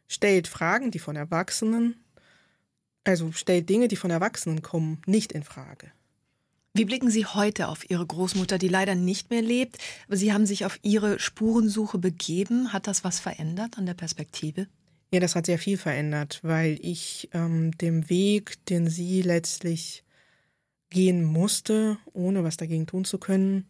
stellt 0.08 0.46
Fragen, 0.46 0.90
die 0.90 0.98
von 0.98 1.16
Erwachsenen, 1.16 1.96
also 3.02 3.32
stellt 3.32 3.70
Dinge, 3.70 3.88
die 3.88 3.96
von 3.96 4.10
Erwachsenen 4.10 4.60
kommen, 4.60 5.00
nicht 5.06 5.32
in 5.32 5.42
Frage. 5.42 5.90
Wie 6.74 6.84
blicken 6.84 7.08
Sie 7.08 7.24
heute 7.24 7.68
auf 7.68 7.88
Ihre 7.88 8.04
Großmutter, 8.04 8.58
die 8.58 8.68
leider 8.68 8.94
nicht 8.94 9.30
mehr 9.30 9.40
lebt, 9.40 9.78
Sie 10.10 10.34
haben 10.34 10.44
sich 10.44 10.66
auf 10.66 10.78
Ihre 10.82 11.18
Spurensuche 11.18 11.96
begeben. 11.96 12.74
Hat 12.74 12.88
das 12.88 13.04
was 13.04 13.20
verändert 13.20 13.78
an 13.78 13.86
der 13.86 13.94
Perspektive? 13.94 14.66
Ja, 15.12 15.20
das 15.20 15.36
hat 15.36 15.46
sehr 15.46 15.58
viel 15.58 15.76
verändert, 15.76 16.40
weil 16.42 16.78
ich 16.82 17.28
ähm, 17.32 17.70
dem 17.78 18.10
Weg, 18.10 18.64
den 18.66 18.88
sie 18.88 19.22
letztlich 19.22 20.02
gehen 20.90 21.24
musste, 21.24 21.98
ohne 22.12 22.42
was 22.44 22.56
dagegen 22.56 22.86
tun 22.86 23.04
zu 23.04 23.18
können, 23.18 23.66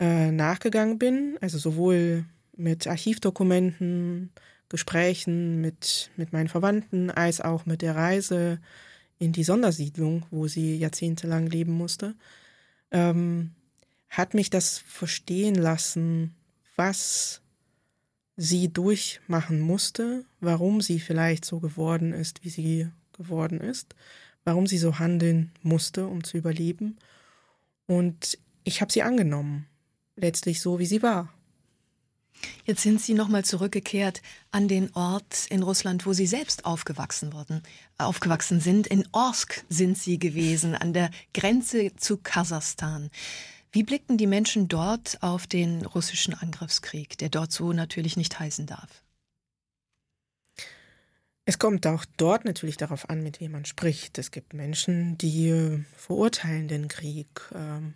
äh, 0.00 0.30
nachgegangen 0.32 0.98
bin. 0.98 1.38
Also 1.40 1.58
sowohl 1.58 2.24
mit 2.56 2.86
Archivdokumenten, 2.86 4.30
Gesprächen 4.68 5.60
mit, 5.60 6.10
mit 6.16 6.32
meinen 6.32 6.48
Verwandten, 6.48 7.10
als 7.10 7.40
auch 7.40 7.64
mit 7.64 7.82
der 7.82 7.96
Reise 7.96 8.60
in 9.18 9.32
die 9.32 9.44
Sondersiedlung, 9.44 10.26
wo 10.30 10.46
sie 10.46 10.76
jahrzehntelang 10.76 11.46
leben 11.46 11.72
musste, 11.72 12.14
ähm, 12.90 13.52
hat 14.08 14.34
mich 14.34 14.50
das 14.50 14.78
verstehen 14.78 15.54
lassen, 15.54 16.34
was 16.76 17.40
sie 18.40 18.72
durchmachen 18.72 19.60
musste, 19.60 20.24
warum 20.40 20.80
sie 20.80 21.00
vielleicht 21.00 21.44
so 21.44 21.58
geworden 21.58 22.12
ist, 22.12 22.44
wie 22.44 22.50
sie 22.50 22.88
geworden 23.12 23.60
ist, 23.60 23.96
warum 24.44 24.68
sie 24.68 24.78
so 24.78 25.00
handeln 25.00 25.50
musste, 25.62 26.06
um 26.06 26.22
zu 26.22 26.38
überleben. 26.38 26.96
Und 27.86 28.38
ich 28.62 28.80
habe 28.80 28.92
sie 28.92 29.02
angenommen, 29.02 29.66
letztlich 30.14 30.60
so, 30.60 30.78
wie 30.78 30.86
sie 30.86 31.02
war. 31.02 31.34
Jetzt 32.64 32.82
sind 32.82 33.00
Sie 33.00 33.14
nochmal 33.14 33.44
zurückgekehrt 33.44 34.22
an 34.52 34.68
den 34.68 34.94
Ort 34.94 35.46
in 35.50 35.64
Russland, 35.64 36.06
wo 36.06 36.12
Sie 36.12 36.26
selbst 36.26 36.64
aufgewachsen 36.64 37.32
wurden, 37.32 37.64
aufgewachsen 37.96 38.60
sind. 38.60 38.86
In 38.86 39.08
Orsk 39.10 39.64
sind 39.68 39.98
Sie 39.98 40.20
gewesen, 40.20 40.76
an 40.76 40.92
der 40.92 41.10
Grenze 41.34 41.90
zu 41.96 42.18
Kasachstan. 42.18 43.10
Wie 43.70 43.82
blickten 43.82 44.16
die 44.16 44.26
Menschen 44.26 44.68
dort 44.68 45.22
auf 45.22 45.46
den 45.46 45.84
russischen 45.84 46.34
Angriffskrieg, 46.34 47.18
der 47.18 47.28
dort 47.28 47.52
so 47.52 47.72
natürlich 47.72 48.16
nicht 48.16 48.38
heißen 48.38 48.66
darf? 48.66 49.02
Es 51.44 51.58
kommt 51.58 51.86
auch 51.86 52.04
dort 52.16 52.44
natürlich 52.44 52.76
darauf 52.76 53.08
an, 53.08 53.22
mit 53.22 53.40
wem 53.40 53.52
man 53.52 53.64
spricht. 53.64 54.18
Es 54.18 54.30
gibt 54.30 54.52
Menschen, 54.52 55.16
die 55.16 55.48
äh, 55.48 55.80
verurteilen 55.96 56.68
den 56.68 56.88
Krieg. 56.88 57.28
Ähm, 57.54 57.94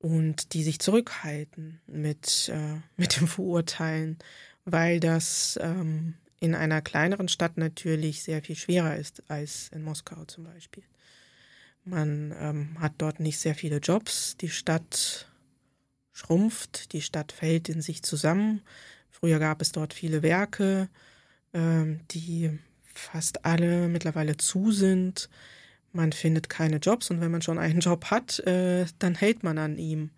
und 0.00 0.54
die 0.54 0.62
sich 0.64 0.78
zurückhalten 0.80 1.80
mit, 1.86 2.48
äh, 2.48 2.80
mit 2.96 3.20
dem 3.20 3.28
Verurteilen, 3.28 4.18
weil 4.64 4.98
das 4.98 5.58
ähm, 5.62 6.14
in 6.40 6.54
einer 6.54 6.80
kleineren 6.80 7.28
Stadt 7.28 7.58
natürlich 7.58 8.22
sehr 8.22 8.42
viel 8.42 8.56
schwerer 8.56 8.96
ist 8.96 9.22
als 9.28 9.68
in 9.68 9.82
Moskau 9.82 10.24
zum 10.24 10.44
Beispiel. 10.44 10.84
Man 11.84 12.34
ähm, 12.38 12.76
hat 12.80 12.92
dort 12.98 13.20
nicht 13.20 13.38
sehr 13.38 13.54
viele 13.54 13.78
Jobs, 13.78 14.36
die 14.36 14.50
Stadt 14.50 15.26
schrumpft, 16.12 16.92
die 16.92 17.02
Stadt 17.02 17.32
fällt 17.32 17.68
in 17.68 17.82
sich 17.82 18.02
zusammen. 18.02 18.62
Früher 19.08 19.38
gab 19.38 19.62
es 19.62 19.72
dort 19.72 19.94
viele 19.94 20.22
Werke, 20.22 20.88
ähm, 21.52 22.00
die 22.10 22.58
fast 22.94 23.44
alle 23.44 23.88
mittlerweile 23.88 24.36
zu 24.36 24.72
sind 24.72 25.28
man 25.92 26.12
findet 26.12 26.48
keine 26.48 26.76
Jobs 26.76 27.10
und 27.10 27.20
wenn 27.20 27.30
man 27.30 27.42
schon 27.42 27.58
einen 27.58 27.80
Job 27.80 28.06
hat, 28.06 28.38
äh, 28.40 28.86
dann 28.98 29.14
hält 29.14 29.42
man 29.42 29.58
an 29.58 29.78
ihm. 29.78 30.10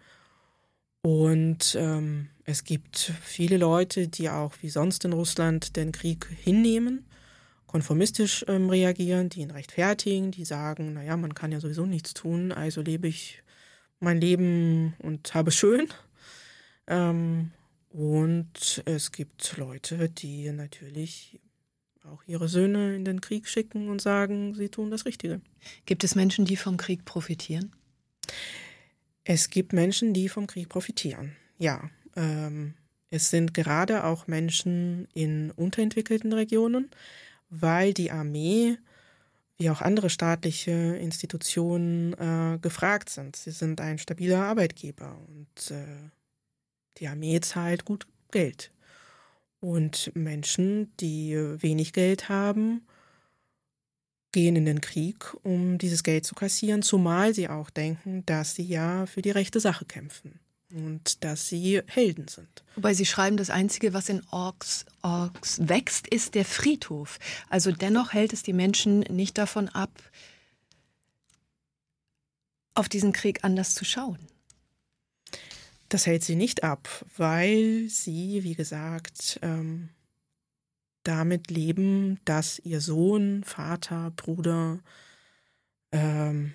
Und 1.03 1.77
ähm, 1.81 2.29
es 2.45 2.65
gibt 2.65 3.13
viele 3.23 3.57
Leute, 3.57 4.09
die 4.09 4.31
auch 4.31 4.55
wie 4.61 4.71
sonst 4.71 5.05
in 5.05 5.13
Russland 5.13 5.77
den 5.77 5.91
Krieg 5.91 6.27
hinnehmen, 6.43 7.07
konformistisch 7.73 8.45
ähm, 8.49 8.69
reagieren, 8.69 9.31
die 9.31 9.41
ihn 9.41 9.51
rechtfertigen, 9.51 10.31
die 10.31 10.45
sagen, 10.45 10.93
naja, 10.93 11.17
man 11.17 11.35
kann 11.35 11.53
ja 11.53 11.59
sowieso 11.59 11.87
nichts 11.87 12.13
tun, 12.13 12.53
also 12.53 12.83
lebe 12.83 13.09
ich 13.09 13.43
mein 13.99 14.21
Leben 14.21 14.95
und 14.99 15.33
habe 15.35 15.51
schön. 15.51 15.89
Ähm, 16.87 17.51
und 17.89 18.83
es 18.85 19.11
gibt 19.11 19.57
Leute, 19.57 20.11
die 20.11 20.51
natürlich 20.53 21.41
auch 22.05 22.23
ihre 22.27 22.49
Söhne 22.49 22.95
in 22.95 23.07
den 23.07 23.21
Krieg 23.23 23.49
schicken 23.49 23.89
und 23.89 24.03
sagen, 24.03 24.55
sie 24.55 24.69
tun 24.69 24.91
das 24.91 25.07
Richtige. 25.07 25.41
Gibt 25.87 26.05
es 26.05 26.15
Menschen, 26.15 26.45
die 26.45 26.57
vom 26.57 26.77
Krieg 26.77 27.05
profitieren? 27.07 27.73
Es 29.25 29.49
gibt 29.49 29.73
Menschen, 29.73 30.13
die 30.13 30.29
vom 30.29 30.47
Krieg 30.47 30.69
profitieren. 30.69 31.37
Ja. 31.59 31.91
Ähm, 32.17 32.75
es 33.09 33.31
sind 33.31 33.55
gerade 33.55 34.05
auch 34.05 34.27
Menschen 34.27 35.07
in 35.15 35.51
unterentwickelten 35.53 36.33
Regionen, 36.33 36.91
weil 37.53 37.93
die 37.93 38.11
Armee 38.11 38.79
wie 39.59 39.71
auch 39.71 39.83
andere 39.83 40.11
staatliche 40.11 40.73
Institutionen 40.73 42.15
äh, 42.15 42.59
gefragt 42.61 43.11
sind. 43.11 43.37
Sie 43.37 43.53
sind 43.53 43.81
ein 43.81 43.99
stabiler 43.99 44.43
Arbeitgeber 44.43 45.17
und 45.29 45.71
äh, 45.71 46.11
die 46.99 47.07
Armee 47.07 47.39
zahlt 47.41 47.85
gut 47.85 48.07
Geld. 48.33 48.73
Und 49.61 50.11
Menschen, 50.15 50.91
die 50.99 51.37
wenig 51.37 51.93
Geld 51.93 52.29
haben, 52.29 52.85
gehen 54.33 54.57
in 54.57 54.65
den 54.65 54.81
Krieg, 54.81 55.33
um 55.45 55.79
dieses 55.79 56.03
Geld 56.03 56.25
zu 56.25 56.35
kassieren, 56.35 56.83
zumal 56.83 57.35
sie 57.35 57.49
auch 57.49 57.71
denken, 57.71 58.25
dass 58.27 58.55
sie 58.55 58.65
ja 58.65 59.07
für 59.07 59.23
die 59.23 59.31
rechte 59.31 59.61
Sache 59.61 59.85
kämpfen 59.85 60.41
und 60.73 61.23
dass 61.25 61.49
sie 61.49 61.83
Helden 61.87 62.29
sind. 62.29 62.65
Wobei 62.75 62.95
Sie 62.95 63.07
schreiben, 63.07 63.37
das 63.37 63.51
Einzige, 63.51 63.93
was 63.93 64.09
in 64.09 64.23
Orks, 64.31 64.87
Orks 65.03 65.61
wächst, 65.69 66.07
ist 66.09 66.35
der 66.35 66.45
Friedhof. 66.45 67.19
Also 67.49 67.73
dennoch 67.73 68.13
hält 68.13 68.33
es 68.33 68.43
die 68.43 68.53
Menschen 68.53 69.01
nicht 69.01 69.39
davon 69.39 69.69
ab, 69.69 69.91
auf 72.75 72.89
diesen 72.89 73.13
Krieg 73.13 73.45
anders 73.45 73.75
zu 73.75 73.85
schauen. 73.85 74.19
Das 75.89 76.07
hält 76.07 76.25
sie 76.25 76.37
nicht 76.37 76.65
ab, 76.65 76.89
weil 77.19 77.87
sie, 77.91 78.45
wie 78.45 78.55
gesagt, 78.55 79.39
ähm, 79.43 79.91
damit 81.03 81.51
leben, 81.51 82.19
dass 82.25 82.59
ihr 82.61 82.81
Sohn, 82.81 83.45
Vater, 83.45 84.11
Bruder, 84.17 84.81
ähm, 85.91 86.55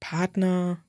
Partner 0.00 0.82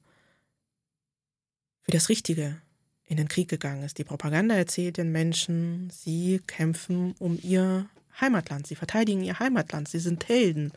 für 1.83 1.91
das 1.91 2.09
Richtige 2.09 2.61
in 3.05 3.17
den 3.17 3.27
Krieg 3.27 3.49
gegangen 3.49 3.83
ist. 3.83 3.97
Die 3.97 4.03
Propaganda 4.03 4.55
erzählt 4.55 4.97
den 4.97 5.11
Menschen, 5.11 5.89
sie 5.91 6.41
kämpfen 6.47 7.13
um 7.19 7.37
ihr 7.41 7.87
Heimatland, 8.19 8.67
sie 8.67 8.75
verteidigen 8.75 9.23
ihr 9.23 9.39
Heimatland, 9.39 9.87
sie 9.87 9.99
sind 9.99 10.27
Helden 10.27 10.71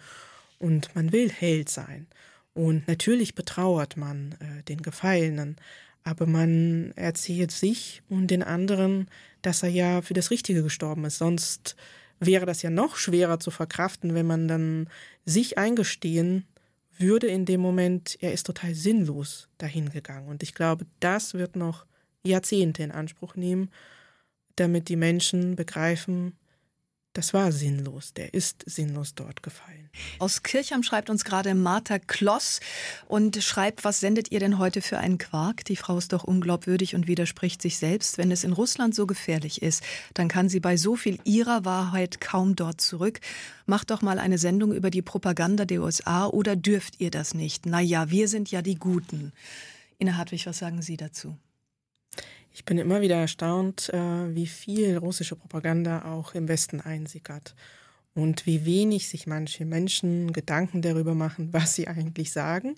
und 0.58 0.94
man 0.94 1.12
will 1.12 1.30
Held 1.30 1.68
sein. 1.68 2.06
Und 2.54 2.88
natürlich 2.88 3.34
betrauert 3.34 3.96
man 3.96 4.32
äh, 4.40 4.62
den 4.64 4.82
Gefallenen, 4.82 5.56
aber 6.04 6.26
man 6.26 6.92
erzählt 6.96 7.50
sich 7.50 8.02
und 8.08 8.28
den 8.28 8.42
anderen, 8.42 9.08
dass 9.42 9.62
er 9.62 9.68
ja 9.68 10.02
für 10.02 10.14
das 10.14 10.30
Richtige 10.30 10.62
gestorben 10.62 11.04
ist. 11.04 11.18
Sonst 11.18 11.76
wäre 12.18 12.46
das 12.46 12.62
ja 12.62 12.70
noch 12.70 12.96
schwerer 12.96 13.40
zu 13.40 13.50
verkraften, 13.50 14.14
wenn 14.14 14.26
man 14.26 14.48
dann 14.48 14.88
sich 15.24 15.58
eingestehen 15.58 16.46
würde 16.98 17.26
in 17.26 17.44
dem 17.44 17.60
Moment, 17.60 18.16
er 18.20 18.32
ist 18.32 18.46
total 18.46 18.74
sinnlos 18.74 19.48
dahingegangen. 19.58 20.28
Und 20.28 20.42
ich 20.42 20.54
glaube, 20.54 20.86
das 21.00 21.34
wird 21.34 21.56
noch 21.56 21.86
Jahrzehnte 22.24 22.82
in 22.82 22.90
Anspruch 22.90 23.36
nehmen, 23.36 23.70
damit 24.56 24.88
die 24.88 24.96
Menschen 24.96 25.56
begreifen, 25.56 26.36
das 27.16 27.32
war 27.32 27.50
sinnlos, 27.50 28.12
der 28.12 28.34
ist 28.34 28.62
sinnlos 28.66 29.14
dort 29.14 29.42
gefallen. 29.42 29.88
Aus 30.18 30.42
Kirchheim 30.42 30.82
schreibt 30.82 31.08
uns 31.08 31.24
gerade 31.24 31.54
Martha 31.54 31.98
Kloss 31.98 32.60
und 33.08 33.42
schreibt, 33.42 33.84
was 33.84 34.00
sendet 34.00 34.30
ihr 34.32 34.40
denn 34.40 34.58
heute 34.58 34.82
für 34.82 34.98
einen 34.98 35.16
Quark? 35.16 35.64
Die 35.64 35.76
Frau 35.76 35.96
ist 35.96 36.12
doch 36.12 36.24
unglaubwürdig 36.24 36.94
und 36.94 37.06
widerspricht 37.06 37.62
sich 37.62 37.78
selbst. 37.78 38.18
Wenn 38.18 38.30
es 38.30 38.44
in 38.44 38.52
Russland 38.52 38.94
so 38.94 39.06
gefährlich 39.06 39.62
ist, 39.62 39.82
dann 40.12 40.28
kann 40.28 40.50
sie 40.50 40.60
bei 40.60 40.76
so 40.76 40.94
viel 40.94 41.18
ihrer 41.24 41.64
Wahrheit 41.64 42.20
kaum 42.20 42.54
dort 42.54 42.82
zurück. 42.82 43.20
Macht 43.64 43.90
doch 43.90 44.02
mal 44.02 44.18
eine 44.18 44.36
Sendung 44.36 44.72
über 44.72 44.90
die 44.90 45.02
Propaganda 45.02 45.64
der 45.64 45.80
USA 45.80 46.26
oder 46.26 46.54
dürft 46.54 47.00
ihr 47.00 47.10
das 47.10 47.32
nicht? 47.32 47.64
Naja, 47.64 48.10
wir 48.10 48.28
sind 48.28 48.50
ja 48.50 48.60
die 48.60 48.76
Guten. 48.76 49.32
Inna 49.98 50.18
Hartwig, 50.18 50.46
was 50.46 50.58
sagen 50.58 50.82
Sie 50.82 50.98
dazu? 50.98 51.38
Ich 52.56 52.64
bin 52.64 52.78
immer 52.78 53.02
wieder 53.02 53.16
erstaunt, 53.16 53.90
äh, 53.90 54.34
wie 54.34 54.46
viel 54.46 54.96
russische 54.96 55.36
Propaganda 55.36 56.10
auch 56.10 56.34
im 56.34 56.48
Westen 56.48 56.80
einsickert 56.80 57.54
und 58.14 58.46
wie 58.46 58.64
wenig 58.64 59.08
sich 59.08 59.26
manche 59.26 59.66
Menschen 59.66 60.32
Gedanken 60.32 60.80
darüber 60.80 61.14
machen, 61.14 61.48
was 61.52 61.74
sie 61.74 61.86
eigentlich 61.86 62.32
sagen, 62.32 62.76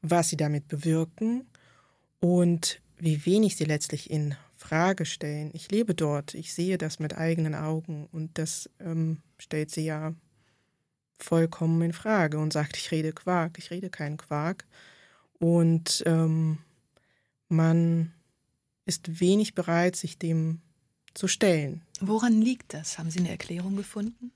was 0.00 0.30
sie 0.30 0.38
damit 0.38 0.68
bewirken 0.68 1.44
und 2.20 2.80
wie 2.96 3.26
wenig 3.26 3.56
sie 3.56 3.64
letztlich 3.64 4.10
in 4.10 4.36
Frage 4.56 5.04
stellen. 5.04 5.50
Ich 5.52 5.70
lebe 5.70 5.94
dort, 5.94 6.32
ich 6.32 6.54
sehe 6.54 6.78
das 6.78 6.98
mit 6.98 7.14
eigenen 7.14 7.54
Augen 7.54 8.08
und 8.12 8.38
das 8.38 8.70
ähm, 8.80 9.18
stellt 9.36 9.70
sie 9.70 9.84
ja 9.84 10.14
vollkommen 11.18 11.82
in 11.82 11.92
Frage 11.92 12.38
und 12.38 12.54
sagt, 12.54 12.78
ich 12.78 12.90
rede 12.90 13.12
Quark, 13.12 13.58
ich 13.58 13.70
rede 13.70 13.90
keinen 13.90 14.16
Quark. 14.16 14.64
Und 15.38 16.02
ähm, 16.06 16.56
man 17.50 18.14
ist 18.86 19.20
wenig 19.20 19.54
bereit, 19.54 19.96
sich 19.96 20.18
dem 20.18 20.60
zu 21.14 21.28
stellen. 21.28 21.82
Woran 22.00 22.40
liegt 22.40 22.74
das? 22.74 22.98
Haben 22.98 23.10
Sie 23.10 23.18
eine 23.18 23.30
Erklärung 23.30 23.76
gefunden? 23.76 24.32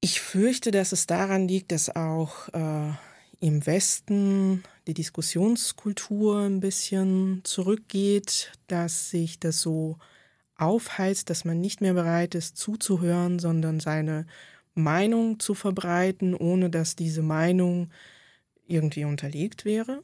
Ich 0.00 0.20
fürchte, 0.20 0.70
dass 0.70 0.92
es 0.92 1.06
daran 1.06 1.48
liegt, 1.48 1.72
dass 1.72 1.94
auch 1.94 2.48
äh, 2.48 2.92
im 3.40 3.66
Westen 3.66 4.62
die 4.86 4.94
Diskussionskultur 4.94 6.40
ein 6.42 6.60
bisschen 6.60 7.40
zurückgeht, 7.44 8.52
dass 8.66 9.10
sich 9.10 9.40
das 9.40 9.60
so 9.60 9.98
aufheizt, 10.56 11.28
dass 11.30 11.44
man 11.44 11.60
nicht 11.60 11.80
mehr 11.80 11.94
bereit 11.94 12.34
ist 12.34 12.56
zuzuhören, 12.56 13.38
sondern 13.38 13.80
seine 13.80 14.26
Meinung 14.74 15.40
zu 15.40 15.54
verbreiten, 15.54 16.34
ohne 16.34 16.70
dass 16.70 16.96
diese 16.96 17.22
Meinung 17.22 17.90
irgendwie 18.66 19.04
unterlegt 19.04 19.64
wäre. 19.64 20.02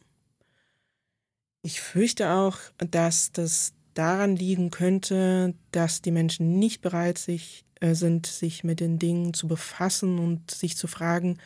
Ich 1.62 1.80
fürchte 1.80 2.30
auch, 2.30 2.58
dass 2.78 3.32
das 3.32 3.72
daran 3.94 4.36
liegen 4.36 4.70
könnte, 4.70 5.54
dass 5.70 6.02
die 6.02 6.10
Menschen 6.10 6.58
nicht 6.58 6.82
bereit 6.82 7.18
sich, 7.18 7.64
äh, 7.80 7.94
sind, 7.94 8.26
sich 8.26 8.64
mit 8.64 8.80
den 8.80 8.98
Dingen 8.98 9.32
zu 9.34 9.46
befassen 9.46 10.18
und 10.18 10.50
sich 10.50 10.76
zu 10.76 10.86
fragen, 10.88 11.38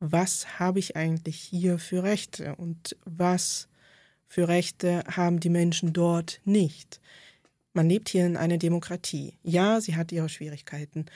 was 0.00 0.58
habe 0.58 0.78
ich 0.78 0.96
eigentlich 0.96 1.40
hier 1.40 1.78
für 1.78 2.02
Rechte 2.02 2.54
und 2.56 2.96
was 3.04 3.68
für 4.26 4.48
Rechte 4.48 5.04
haben 5.08 5.40
die 5.40 5.48
Menschen 5.48 5.92
dort 5.92 6.40
nicht. 6.44 7.00
Man 7.72 7.88
lebt 7.88 8.08
hier 8.08 8.26
in 8.26 8.36
einer 8.36 8.58
Demokratie. 8.58 9.38
Ja, 9.42 9.80
sie 9.80 9.96
hat 9.96 10.12
ihre 10.12 10.28
Schwierigkeiten. 10.28 11.06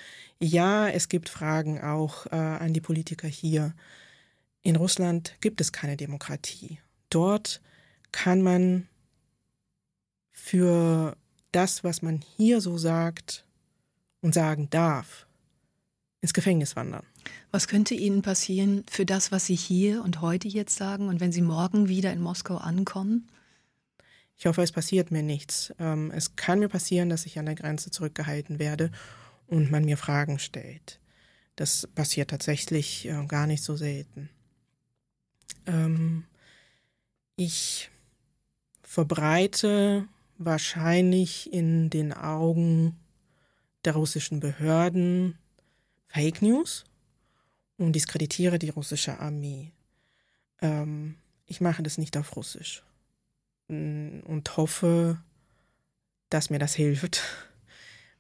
Ja, 0.41 0.89
es 0.89 1.09
gibt 1.09 1.29
Fragen 1.29 1.81
auch 1.81 2.27
äh, 2.27 2.37
an 2.37 2.73
die 2.73 2.81
Politiker 2.81 3.29
hier. 3.29 3.75
In 4.63 4.77
Russland 4.77 5.37
gibt 5.41 5.61
es 5.61 5.73
keine 5.73 5.97
Demokratie. 5.97 6.81
Dort 7.11 7.61
kann 8.13 8.43
man 8.43 8.89
für 10.31 11.17
das, 11.53 11.85
was 11.85 12.03
man 12.03 12.21
hier 12.37 12.61
so 12.61 12.79
sagt 12.79 13.45
und 14.21 14.35
sagen 14.35 14.69
darf, 14.71 15.27
ins 16.21 16.35
Gefängnis 16.35 16.77
wandern. 16.77 17.05
Was 17.51 17.69
könnte 17.69 17.95
Ihnen 17.95 18.23
passieren 18.23 18.85
für 18.91 19.07
das, 19.07 19.33
was 19.33 19.47
Sie 19.47 19.55
hier 19.55 20.03
und 20.03 20.21
heute 20.21 20.49
jetzt 20.49 20.77
sagen 20.77 21.09
und 21.09 21.21
wenn 21.21 21.33
Sie 21.33 21.43
morgen 21.43 21.89
wieder 21.89 22.13
in 22.13 22.21
Moskau 22.21 22.57
ankommen? 22.57 23.29
Ich 24.37 24.47
hoffe, 24.47 24.63
es 24.63 24.73
passiert 24.73 25.11
mir 25.11 25.23
nichts. 25.23 25.75
Ähm, 25.79 26.13
es 26.15 26.37
kann 26.37 26.61
mir 26.61 26.69
passieren, 26.69 27.09
dass 27.09 27.27
ich 27.27 27.39
an 27.39 27.47
der 27.47 27.57
Grenze 27.57 27.91
zurückgehalten 27.91 28.59
werde 28.59 28.91
und 29.47 29.71
man 29.71 29.85
mir 29.85 29.97
Fragen 29.97 30.39
stellt. 30.39 31.01
Das 31.57 31.89
passiert 31.89 32.31
tatsächlich 32.31 33.09
äh, 33.09 33.27
gar 33.27 33.49
nicht 33.49 33.65
so 33.65 33.75
selten. 33.75 34.31
Ähm, 35.67 36.25
ich 37.35 37.91
verbreite 38.89 40.09
wahrscheinlich 40.39 41.53
in 41.53 41.91
den 41.91 42.15
Augen 42.15 42.97
der 43.85 43.93
russischen 43.93 44.41
Behörden 44.41 45.37
Fake 46.09 46.41
News 46.41 46.85
und 47.77 47.93
diskreditiere 47.93 48.59
die 48.59 48.71
russische 48.71 49.21
Armee. 49.21 49.73
Ähm, 50.63 51.17
ich 51.45 51.61
mache 51.61 51.83
das 51.83 51.99
nicht 51.99 52.17
auf 52.17 52.35
Russisch 52.35 52.83
mm, 53.69 54.21
und 54.21 54.57
hoffe, 54.57 55.21
dass 56.31 56.49
mir 56.49 56.59
das 56.59 56.75
hilft. 56.75 57.23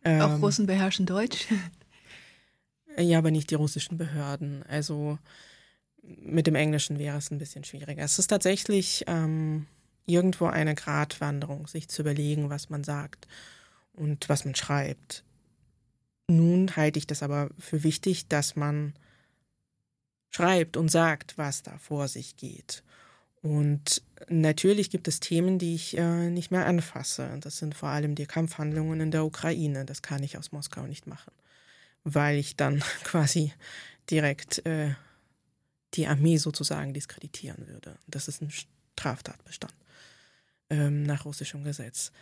Ähm, 0.04 0.20
Auch 0.20 0.40
Russen 0.40 0.66
beherrschen 0.66 1.06
Deutsch? 1.06 1.48
Ja, 2.96 3.18
aber 3.18 3.32
nicht 3.32 3.50
die 3.50 3.56
russischen 3.56 3.98
Behörden. 3.98 4.62
Also 4.62 5.18
mit 6.02 6.46
dem 6.46 6.54
Englischen 6.54 7.00
wäre 7.00 7.18
es 7.18 7.32
ein 7.32 7.38
bisschen 7.38 7.64
schwieriger. 7.64 8.04
Es 8.04 8.18
ist 8.20 8.28
tatsächlich 8.28 9.04
ähm, 9.08 9.66
irgendwo 10.08 10.46
eine 10.46 10.74
Gratwanderung, 10.74 11.66
sich 11.66 11.88
zu 11.88 12.02
überlegen, 12.02 12.50
was 12.50 12.70
man 12.70 12.82
sagt 12.82 13.28
und 13.92 14.28
was 14.28 14.44
man 14.44 14.54
schreibt. 14.54 15.22
Nun 16.28 16.76
halte 16.76 16.98
ich 16.98 17.06
das 17.06 17.22
aber 17.22 17.50
für 17.58 17.82
wichtig, 17.84 18.26
dass 18.26 18.56
man 18.56 18.94
schreibt 20.30 20.76
und 20.76 20.90
sagt, 20.90 21.36
was 21.36 21.62
da 21.62 21.76
vor 21.78 22.08
sich 22.08 22.36
geht. 22.36 22.82
Und 23.42 24.02
natürlich 24.28 24.90
gibt 24.90 25.08
es 25.08 25.20
Themen, 25.20 25.58
die 25.58 25.74
ich 25.74 25.96
äh, 25.96 26.30
nicht 26.30 26.50
mehr 26.50 26.66
anfasse. 26.66 27.38
Das 27.40 27.58
sind 27.58 27.74
vor 27.74 27.90
allem 27.90 28.14
die 28.14 28.26
Kampfhandlungen 28.26 29.00
in 29.00 29.10
der 29.10 29.24
Ukraine. 29.24 29.84
Das 29.84 30.02
kann 30.02 30.22
ich 30.22 30.38
aus 30.38 30.52
Moskau 30.52 30.86
nicht 30.86 31.06
machen, 31.06 31.32
weil 32.04 32.38
ich 32.38 32.56
dann 32.56 32.80
quasi 33.04 33.52
direkt 34.10 34.64
äh, 34.66 34.94
die 35.94 36.06
Armee 36.06 36.38
sozusagen 36.38 36.94
diskreditieren 36.94 37.68
würde. 37.68 37.96
Das 38.06 38.28
ist 38.28 38.42
ein 38.42 38.50
Straftatbestand 38.50 39.74
ähm, 40.70 41.02
nach 41.02 41.24
russischem 41.24 41.64
Gesetz. 41.64 42.12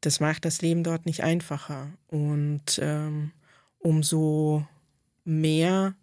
Das 0.00 0.20
macht 0.20 0.44
das 0.44 0.60
Leben 0.62 0.84
dort 0.84 1.06
nicht 1.06 1.22
einfacher. 1.22 1.92
Und 2.08 2.78
ähm, 2.82 3.32
umso 3.78 4.66
mehr 5.24 5.94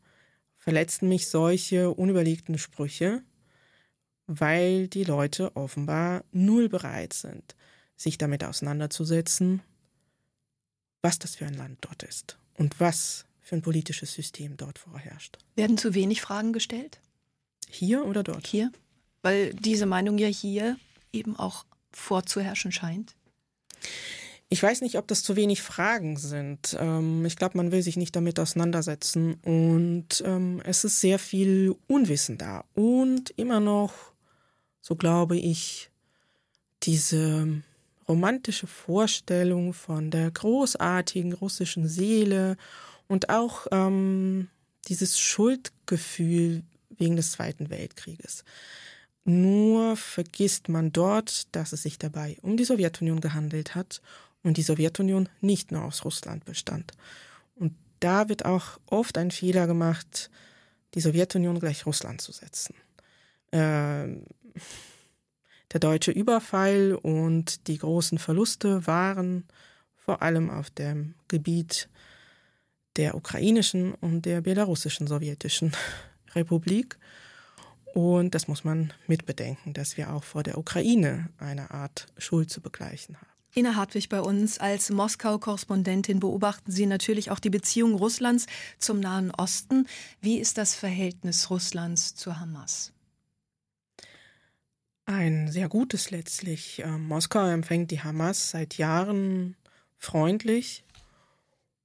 verletzten 0.57 1.07
mich 1.07 1.27
solche 1.27 1.91
unüberlegten 1.91 2.57
Sprüche, 2.57 3.23
weil 4.27 4.87
die 4.87 5.03
Leute 5.03 5.55
offenbar 5.55 6.23
null 6.31 6.69
bereit 6.69 7.13
sind, 7.13 7.55
sich 7.95 8.17
damit 8.17 8.43
auseinanderzusetzen, 8.43 9.61
was 11.01 11.19
das 11.19 11.35
für 11.35 11.45
ein 11.45 11.55
Land 11.55 11.79
dort 11.81 12.03
ist 12.03 12.37
und 12.55 12.79
was 12.79 13.25
für 13.41 13.55
ein 13.55 13.61
politisches 13.61 14.13
System 14.13 14.55
dort 14.55 14.79
vorherrscht. 14.79 15.39
Werden 15.55 15.77
zu 15.77 15.93
wenig 15.93 16.21
Fragen 16.21 16.53
gestellt? 16.53 17.01
Hier 17.67 18.05
oder 18.05 18.23
dort? 18.23 18.45
Hier, 18.45 18.71
weil 19.23 19.53
diese 19.53 19.85
Meinung 19.85 20.17
ja 20.17 20.27
hier 20.27 20.77
eben 21.11 21.35
auch 21.35 21.65
vorzuherrschen 21.93 22.71
scheint. 22.71 23.15
Ich 24.49 24.61
weiß 24.61 24.81
nicht, 24.81 24.97
ob 24.97 25.07
das 25.07 25.23
zu 25.23 25.37
wenig 25.37 25.61
Fragen 25.61 26.17
sind. 26.17 26.75
Ähm, 26.77 27.25
ich 27.25 27.37
glaube, 27.37 27.57
man 27.57 27.71
will 27.71 27.81
sich 27.81 27.95
nicht 27.95 28.15
damit 28.15 28.37
auseinandersetzen. 28.37 29.35
Und 29.45 30.21
ähm, 30.25 30.61
es 30.65 30.83
ist 30.83 30.99
sehr 30.99 31.19
viel 31.19 31.73
Unwissen 31.87 32.37
da. 32.37 32.65
Und 32.73 33.29
immer 33.37 33.61
noch, 33.61 33.93
so 34.81 34.97
glaube 34.97 35.37
ich, 35.37 35.89
diese 36.83 37.61
romantische 38.09 38.67
Vorstellung 38.67 39.71
von 39.73 40.11
der 40.11 40.29
großartigen 40.31 41.31
russischen 41.31 41.87
Seele 41.87 42.57
und 43.07 43.29
auch 43.29 43.67
ähm, 43.71 44.49
dieses 44.89 45.17
Schuldgefühl 45.17 46.63
wegen 46.89 47.15
des 47.15 47.31
Zweiten 47.31 47.69
Weltkrieges. 47.69 48.43
Nur 49.23 49.97
vergisst 49.97 50.67
man 50.67 50.91
dort, 50.91 51.55
dass 51.55 51.73
es 51.73 51.83
sich 51.83 51.99
dabei 51.99 52.37
um 52.41 52.57
die 52.57 52.63
Sowjetunion 52.63 53.21
gehandelt 53.21 53.75
hat 53.75 54.01
und 54.43 54.57
die 54.57 54.63
Sowjetunion 54.63 55.29
nicht 55.41 55.71
nur 55.71 55.83
aus 55.83 56.03
Russland 56.03 56.45
bestand. 56.45 56.91
Und 57.55 57.75
da 57.99 58.29
wird 58.29 58.45
auch 58.45 58.79
oft 58.87 59.17
ein 59.17 59.31
Fehler 59.31 59.67
gemacht, 59.67 60.31
die 60.95 61.01
Sowjetunion 61.01 61.59
gleich 61.59 61.85
Russland 61.85 62.21
zu 62.21 62.31
setzen. 62.31 62.75
Ähm, 63.51 64.25
der 65.71 65.79
deutsche 65.79 66.11
Überfall 66.11 66.93
und 66.95 67.67
die 67.67 67.77
großen 67.77 68.17
Verluste 68.17 68.85
waren 68.87 69.45
vor 69.95 70.21
allem 70.21 70.49
auf 70.49 70.69
dem 70.69 71.13
Gebiet 71.27 71.87
der 72.97 73.15
ukrainischen 73.15 73.93
und 73.93 74.23
der 74.23 74.41
belarussischen 74.41 75.07
sowjetischen 75.07 75.71
Republik. 76.35 76.97
Und 77.93 78.35
das 78.35 78.47
muss 78.47 78.63
man 78.63 78.93
mitbedenken, 79.07 79.73
dass 79.73 79.97
wir 79.97 80.13
auch 80.13 80.23
vor 80.23 80.43
der 80.43 80.57
Ukraine 80.57 81.29
eine 81.37 81.71
Art 81.71 82.07
Schuld 82.17 82.49
zu 82.49 82.61
begleichen 82.61 83.17
haben. 83.17 83.27
Ina 83.53 83.75
Hartwig 83.75 84.07
bei 84.07 84.21
uns 84.21 84.59
als 84.59 84.89
Moskau-Korrespondentin 84.91 86.21
beobachten 86.21 86.71
Sie 86.71 86.85
natürlich 86.85 87.31
auch 87.31 87.39
die 87.39 87.49
Beziehung 87.49 87.95
Russlands 87.95 88.45
zum 88.79 89.01
Nahen 89.01 89.29
Osten. 89.31 89.87
Wie 90.21 90.37
ist 90.37 90.57
das 90.57 90.73
Verhältnis 90.73 91.49
Russlands 91.49 92.15
zur 92.15 92.39
Hamas? 92.39 92.93
Ein 95.05 95.51
sehr 95.51 95.67
gutes 95.67 96.11
letztlich. 96.11 96.81
Ähm, 96.85 97.09
Moskau 97.09 97.45
empfängt 97.45 97.91
die 97.91 97.99
Hamas 97.99 98.51
seit 98.51 98.77
Jahren 98.77 99.57
freundlich 99.97 100.85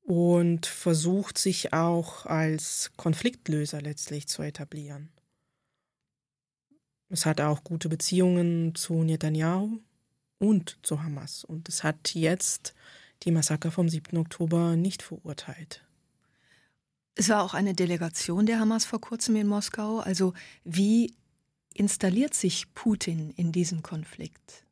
und 0.04 0.66
versucht 0.66 1.36
sich 1.36 1.72
auch 1.72 2.26
als 2.26 2.92
Konfliktlöser 2.96 3.82
letztlich 3.82 4.28
zu 4.28 4.42
etablieren. 4.42 5.08
Es 7.08 7.26
hat 7.26 7.40
auch 7.40 7.64
gute 7.64 7.88
Beziehungen 7.88 8.74
zu 8.74 9.02
Netanyahu, 9.02 9.78
und 10.38 10.78
zu 10.82 11.02
Hamas. 11.02 11.44
Und 11.44 11.68
es 11.68 11.82
hat 11.82 12.14
jetzt 12.14 12.74
die 13.22 13.30
Massaker 13.30 13.70
vom 13.70 13.88
7. 13.88 14.18
Oktober 14.18 14.76
nicht 14.76 15.02
verurteilt. 15.02 15.82
Es 17.14 17.30
war 17.30 17.42
auch 17.42 17.54
eine 17.54 17.72
Delegation 17.72 18.44
der 18.44 18.60
Hamas 18.60 18.84
vor 18.84 19.00
kurzem 19.00 19.36
in 19.36 19.46
Moskau. 19.46 20.00
Also 20.00 20.34
wie 20.64 21.14
installiert 21.72 22.34
sich 22.34 22.74
Putin 22.74 23.30
in 23.30 23.52
diesem 23.52 23.82
Konflikt? 23.82 24.66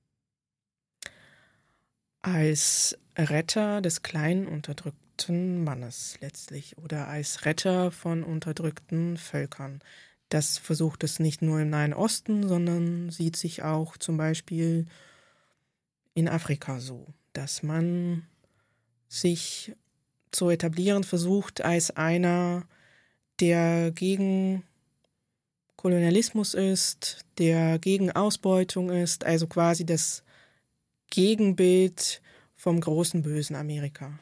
als 2.24 2.96
Retter 3.18 3.82
des 3.82 4.02
kleinen 4.02 4.46
unterdrückten 4.48 5.62
Mannes 5.62 6.16
letztlich 6.22 6.78
oder 6.78 7.06
als 7.08 7.44
Retter 7.44 7.90
von 7.90 8.24
unterdrückten 8.24 9.18
Völkern. 9.18 9.80
Das 10.28 10.58
versucht 10.58 11.04
es 11.04 11.20
nicht 11.20 11.42
nur 11.42 11.60
im 11.60 11.70
Nahen 11.70 11.92
Osten, 11.92 12.48
sondern 12.48 13.10
sieht 13.10 13.36
sich 13.36 13.62
auch 13.62 13.96
zum 13.96 14.16
Beispiel 14.16 14.86
in 16.14 16.28
Afrika 16.28 16.80
so, 16.80 17.06
dass 17.32 17.62
man 17.62 18.26
sich 19.08 19.74
zu 20.30 20.50
etablieren 20.50 21.04
versucht 21.04 21.60
als 21.62 21.90
einer, 21.90 22.66
der 23.40 23.90
gegen 23.92 24.64
Kolonialismus 25.76 26.54
ist, 26.54 27.24
der 27.38 27.78
gegen 27.78 28.10
Ausbeutung 28.10 28.90
ist, 28.90 29.24
also 29.24 29.46
quasi 29.46 29.84
das 29.84 30.22
Gegenbild 31.10 32.22
vom 32.56 32.80
großen 32.80 33.22
bösen 33.22 33.54
Amerika. 33.54 34.18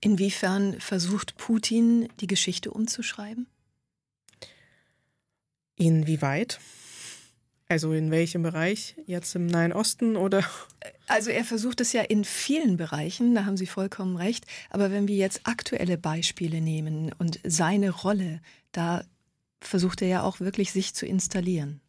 Inwiefern 0.00 0.80
versucht 0.80 1.36
Putin 1.36 2.08
die 2.20 2.26
Geschichte 2.26 2.70
umzuschreiben? 2.70 3.46
Inwieweit? 5.80 6.60
Also 7.68 7.92
in 7.92 8.10
welchem 8.10 8.42
Bereich? 8.42 8.96
Jetzt 9.06 9.34
im 9.34 9.46
Nahen 9.46 9.72
Osten 9.72 10.16
oder? 10.16 10.44
Also 11.06 11.30
er 11.30 11.44
versucht 11.44 11.80
es 11.80 11.92
ja 11.92 12.02
in 12.02 12.24
vielen 12.24 12.76
Bereichen, 12.76 13.34
da 13.34 13.46
haben 13.46 13.56
Sie 13.56 13.66
vollkommen 13.66 14.16
recht. 14.16 14.44
Aber 14.68 14.90
wenn 14.90 15.08
wir 15.08 15.16
jetzt 15.16 15.40
aktuelle 15.44 15.96
Beispiele 15.96 16.60
nehmen 16.60 17.14
und 17.18 17.40
seine 17.44 17.90
Rolle, 17.90 18.40
da 18.72 19.04
versucht 19.60 20.02
er 20.02 20.08
ja 20.08 20.22
auch 20.22 20.40
wirklich 20.40 20.72
sich 20.72 20.94
zu 20.94 21.06
installieren. 21.06 21.80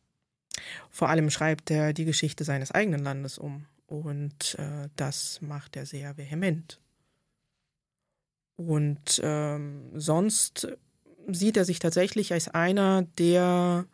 Vor 0.89 1.09
allem 1.09 1.29
schreibt 1.29 1.69
er 1.69 1.93
die 1.93 2.05
Geschichte 2.05 2.43
seines 2.43 2.71
eigenen 2.71 3.03
Landes 3.03 3.37
um. 3.37 3.65
Und 3.87 4.55
äh, 4.57 4.87
das 4.95 5.41
macht 5.41 5.75
er 5.75 5.85
sehr 5.85 6.15
vehement. 6.17 6.79
Und 8.55 9.19
ähm, 9.23 9.91
sonst 9.95 10.77
sieht 11.27 11.57
er 11.57 11.65
sich 11.65 11.79
tatsächlich 11.79 12.33
als 12.33 12.47
einer, 12.47 13.03
der 13.17 13.85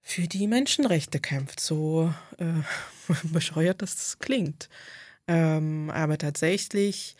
für 0.00 0.26
die 0.26 0.46
Menschenrechte 0.46 1.20
kämpft, 1.20 1.60
so 1.60 2.12
äh, 2.38 2.44
bescheuert 3.24 3.82
das 3.82 4.18
klingt. 4.18 4.68
Ähm, 5.26 5.90
aber 5.90 6.16
tatsächlich 6.16 7.16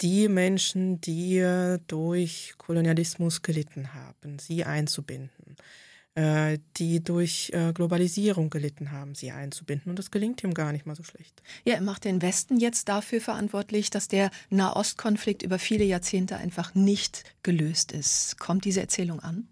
die 0.00 0.28
Menschen, 0.28 1.00
die 1.00 1.76
durch 1.86 2.54
Kolonialismus 2.56 3.42
gelitten 3.42 3.92
haben, 3.92 4.38
sie 4.38 4.64
einzubinden, 4.64 5.56
die 6.16 7.02
durch 7.02 7.50
äh, 7.54 7.72
Globalisierung 7.72 8.50
gelitten 8.50 8.90
haben, 8.90 9.14
sie 9.14 9.30
einzubinden. 9.30 9.90
Und 9.90 9.98
das 9.98 10.10
gelingt 10.10 10.42
ihm 10.42 10.54
gar 10.54 10.72
nicht 10.72 10.84
mal 10.84 10.96
so 10.96 11.04
schlecht. 11.04 11.40
Ja, 11.64 11.74
er 11.74 11.80
macht 11.80 12.04
den 12.04 12.20
Westen 12.20 12.58
jetzt 12.58 12.88
dafür 12.88 13.20
verantwortlich, 13.20 13.90
dass 13.90 14.08
der 14.08 14.30
Nahostkonflikt 14.50 15.42
über 15.42 15.58
viele 15.58 15.84
Jahrzehnte 15.84 16.36
einfach 16.36 16.74
nicht 16.74 17.24
gelöst 17.42 17.92
ist. 17.92 18.38
Kommt 18.38 18.64
diese 18.64 18.80
Erzählung 18.80 19.20
an? 19.20 19.46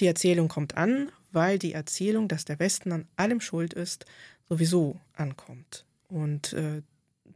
Die 0.00 0.06
Erzählung 0.06 0.48
kommt 0.48 0.76
an, 0.76 1.10
weil 1.32 1.58
die 1.58 1.72
Erzählung, 1.72 2.28
dass 2.28 2.44
der 2.44 2.58
Westen 2.58 2.92
an 2.92 3.06
allem 3.16 3.40
schuld 3.40 3.74
ist, 3.74 4.06
sowieso 4.48 4.98
ankommt. 5.14 5.84
Und 6.08 6.52
äh, 6.54 6.82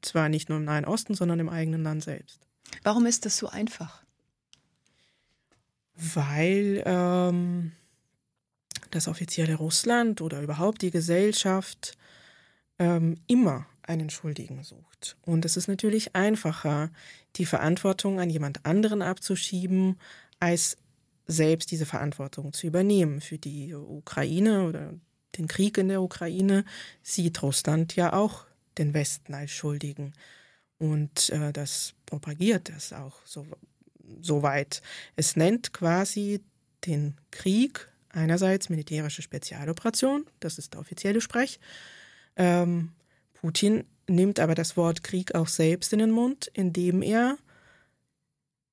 zwar 0.00 0.28
nicht 0.28 0.48
nur 0.48 0.58
im 0.58 0.64
Nahen 0.64 0.86
Osten, 0.86 1.14
sondern 1.14 1.40
im 1.40 1.48
eigenen 1.48 1.82
Land 1.82 2.04
selbst. 2.04 2.40
Warum 2.82 3.06
ist 3.06 3.26
das 3.26 3.36
so 3.36 3.48
einfach? 3.48 4.02
Weil 5.94 6.82
ähm, 6.86 7.72
das 8.90 9.08
offizielle 9.08 9.56
Russland 9.56 10.20
oder 10.20 10.40
überhaupt 10.42 10.82
die 10.82 10.90
Gesellschaft 10.90 11.96
ähm, 12.78 13.18
immer 13.26 13.66
einen 13.82 14.10
Schuldigen 14.10 14.62
sucht. 14.62 15.16
Und 15.22 15.44
es 15.44 15.56
ist 15.56 15.68
natürlich 15.68 16.14
einfacher, 16.14 16.90
die 17.36 17.46
Verantwortung 17.46 18.20
an 18.20 18.30
jemand 18.30 18.64
anderen 18.64 19.02
abzuschieben, 19.02 19.98
als 20.38 20.76
selbst 21.26 21.70
diese 21.70 21.86
Verantwortung 21.86 22.52
zu 22.52 22.66
übernehmen. 22.66 23.20
Für 23.20 23.38
die 23.38 23.74
Ukraine 23.74 24.64
oder 24.64 24.94
den 25.36 25.48
Krieg 25.48 25.78
in 25.78 25.88
der 25.88 26.02
Ukraine 26.02 26.64
sieht 27.02 27.42
Russland 27.42 27.96
ja 27.96 28.12
auch 28.12 28.46
den 28.78 28.94
Westen 28.94 29.34
als 29.34 29.50
Schuldigen. 29.50 30.12
Und 30.78 31.30
äh, 31.30 31.52
das 31.52 31.94
propagiert 32.06 32.70
es 32.70 32.92
auch 32.92 33.14
so, 33.24 33.46
so 34.20 34.42
weit. 34.42 34.82
Es 35.16 35.36
nennt 35.36 35.72
quasi 35.72 36.40
den 36.86 37.16
Krieg 37.30 37.88
einerseits 38.12 38.68
militärische 38.68 39.22
Spezialoperation, 39.22 40.26
das 40.40 40.58
ist 40.58 40.74
der 40.74 40.80
offizielle 40.80 41.20
Sprech. 41.20 41.60
Ähm, 42.36 42.92
Putin 43.34 43.84
nimmt 44.08 44.40
aber 44.40 44.54
das 44.54 44.76
Wort 44.76 45.02
Krieg 45.02 45.34
auch 45.34 45.48
selbst 45.48 45.92
in 45.92 46.00
den 46.00 46.10
Mund, 46.10 46.50
indem 46.52 47.02
er 47.02 47.38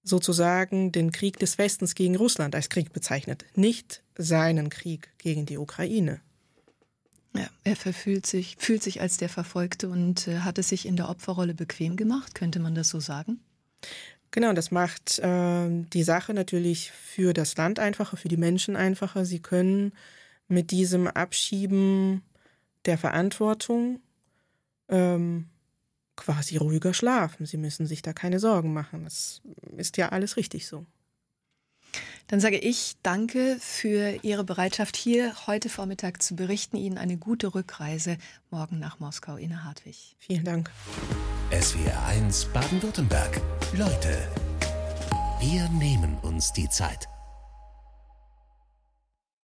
sozusagen 0.03 0.91
den 0.91 1.11
Krieg 1.11 1.37
des 1.39 1.57
Westens 1.57 1.95
gegen 1.95 2.15
Russland 2.15 2.55
als 2.55 2.69
Krieg 2.69 2.93
bezeichnet, 2.93 3.45
nicht 3.55 4.03
seinen 4.17 4.69
Krieg 4.69 5.09
gegen 5.17 5.45
die 5.45 5.57
Ukraine. 5.57 6.21
Ja, 7.35 7.49
er 7.63 7.75
verfühlt 7.75 8.25
sich, 8.25 8.55
fühlt 8.57 8.81
sich 8.81 9.01
als 9.01 9.17
der 9.17 9.29
Verfolgte 9.29 9.89
und 9.89 10.27
äh, 10.27 10.39
hat 10.39 10.57
es 10.57 10.69
sich 10.69 10.85
in 10.85 10.95
der 10.95 11.09
Opferrolle 11.09 11.53
bequem 11.53 11.95
gemacht, 11.95 12.33
könnte 12.33 12.59
man 12.59 12.73
das 12.73 12.89
so 12.89 12.99
sagen? 12.99 13.39
Genau, 14.31 14.53
das 14.53 14.71
macht 14.71 15.19
äh, 15.19 15.69
die 15.93 16.03
Sache 16.03 16.33
natürlich 16.33 16.91
für 16.91 17.33
das 17.33 17.55
Land 17.55 17.79
einfacher, 17.79 18.17
für 18.17 18.27
die 18.27 18.37
Menschen 18.37 18.75
einfacher. 18.75 19.25
Sie 19.25 19.39
können 19.39 19.93
mit 20.47 20.71
diesem 20.71 21.07
Abschieben 21.07 22.21
der 22.85 22.97
Verantwortung 22.97 23.99
ähm, 24.89 25.47
quasi 26.15 26.57
ruhiger 26.57 26.93
schlafen. 26.93 27.45
Sie 27.45 27.57
müssen 27.57 27.85
sich 27.85 28.01
da 28.01 28.13
keine 28.13 28.39
Sorgen 28.39 28.73
machen. 28.73 29.03
Das 29.03 29.41
ist 29.77 29.97
ja 29.97 30.09
alles 30.09 30.37
richtig 30.37 30.67
so. 30.67 30.85
Dann 32.27 32.41
sage 32.41 32.57
ich 32.57 32.97
danke 33.03 33.57
für 33.59 34.19
Ihre 34.21 34.43
Bereitschaft, 34.43 34.97
hier 34.97 35.33
heute 35.47 35.69
Vormittag 35.69 36.21
zu 36.21 36.35
berichten. 36.35 36.75
Ihnen 36.75 36.97
eine 36.97 37.17
gute 37.17 37.55
Rückreise 37.55 38.17
morgen 38.49 38.79
nach 38.79 38.99
Moskau, 38.99 39.37
Ina 39.37 39.63
Hartwig. 39.63 40.17
Vielen 40.19 40.43
Dank. 40.43 40.69
SWR 41.49 42.05
1 42.07 42.45
Baden-Württemberg. 42.51 43.39
Leute, 43.71 44.27
wir 45.39 45.69
nehmen 45.69 46.17
uns 46.21 46.51
die 46.51 46.67
Zeit. 46.67 47.07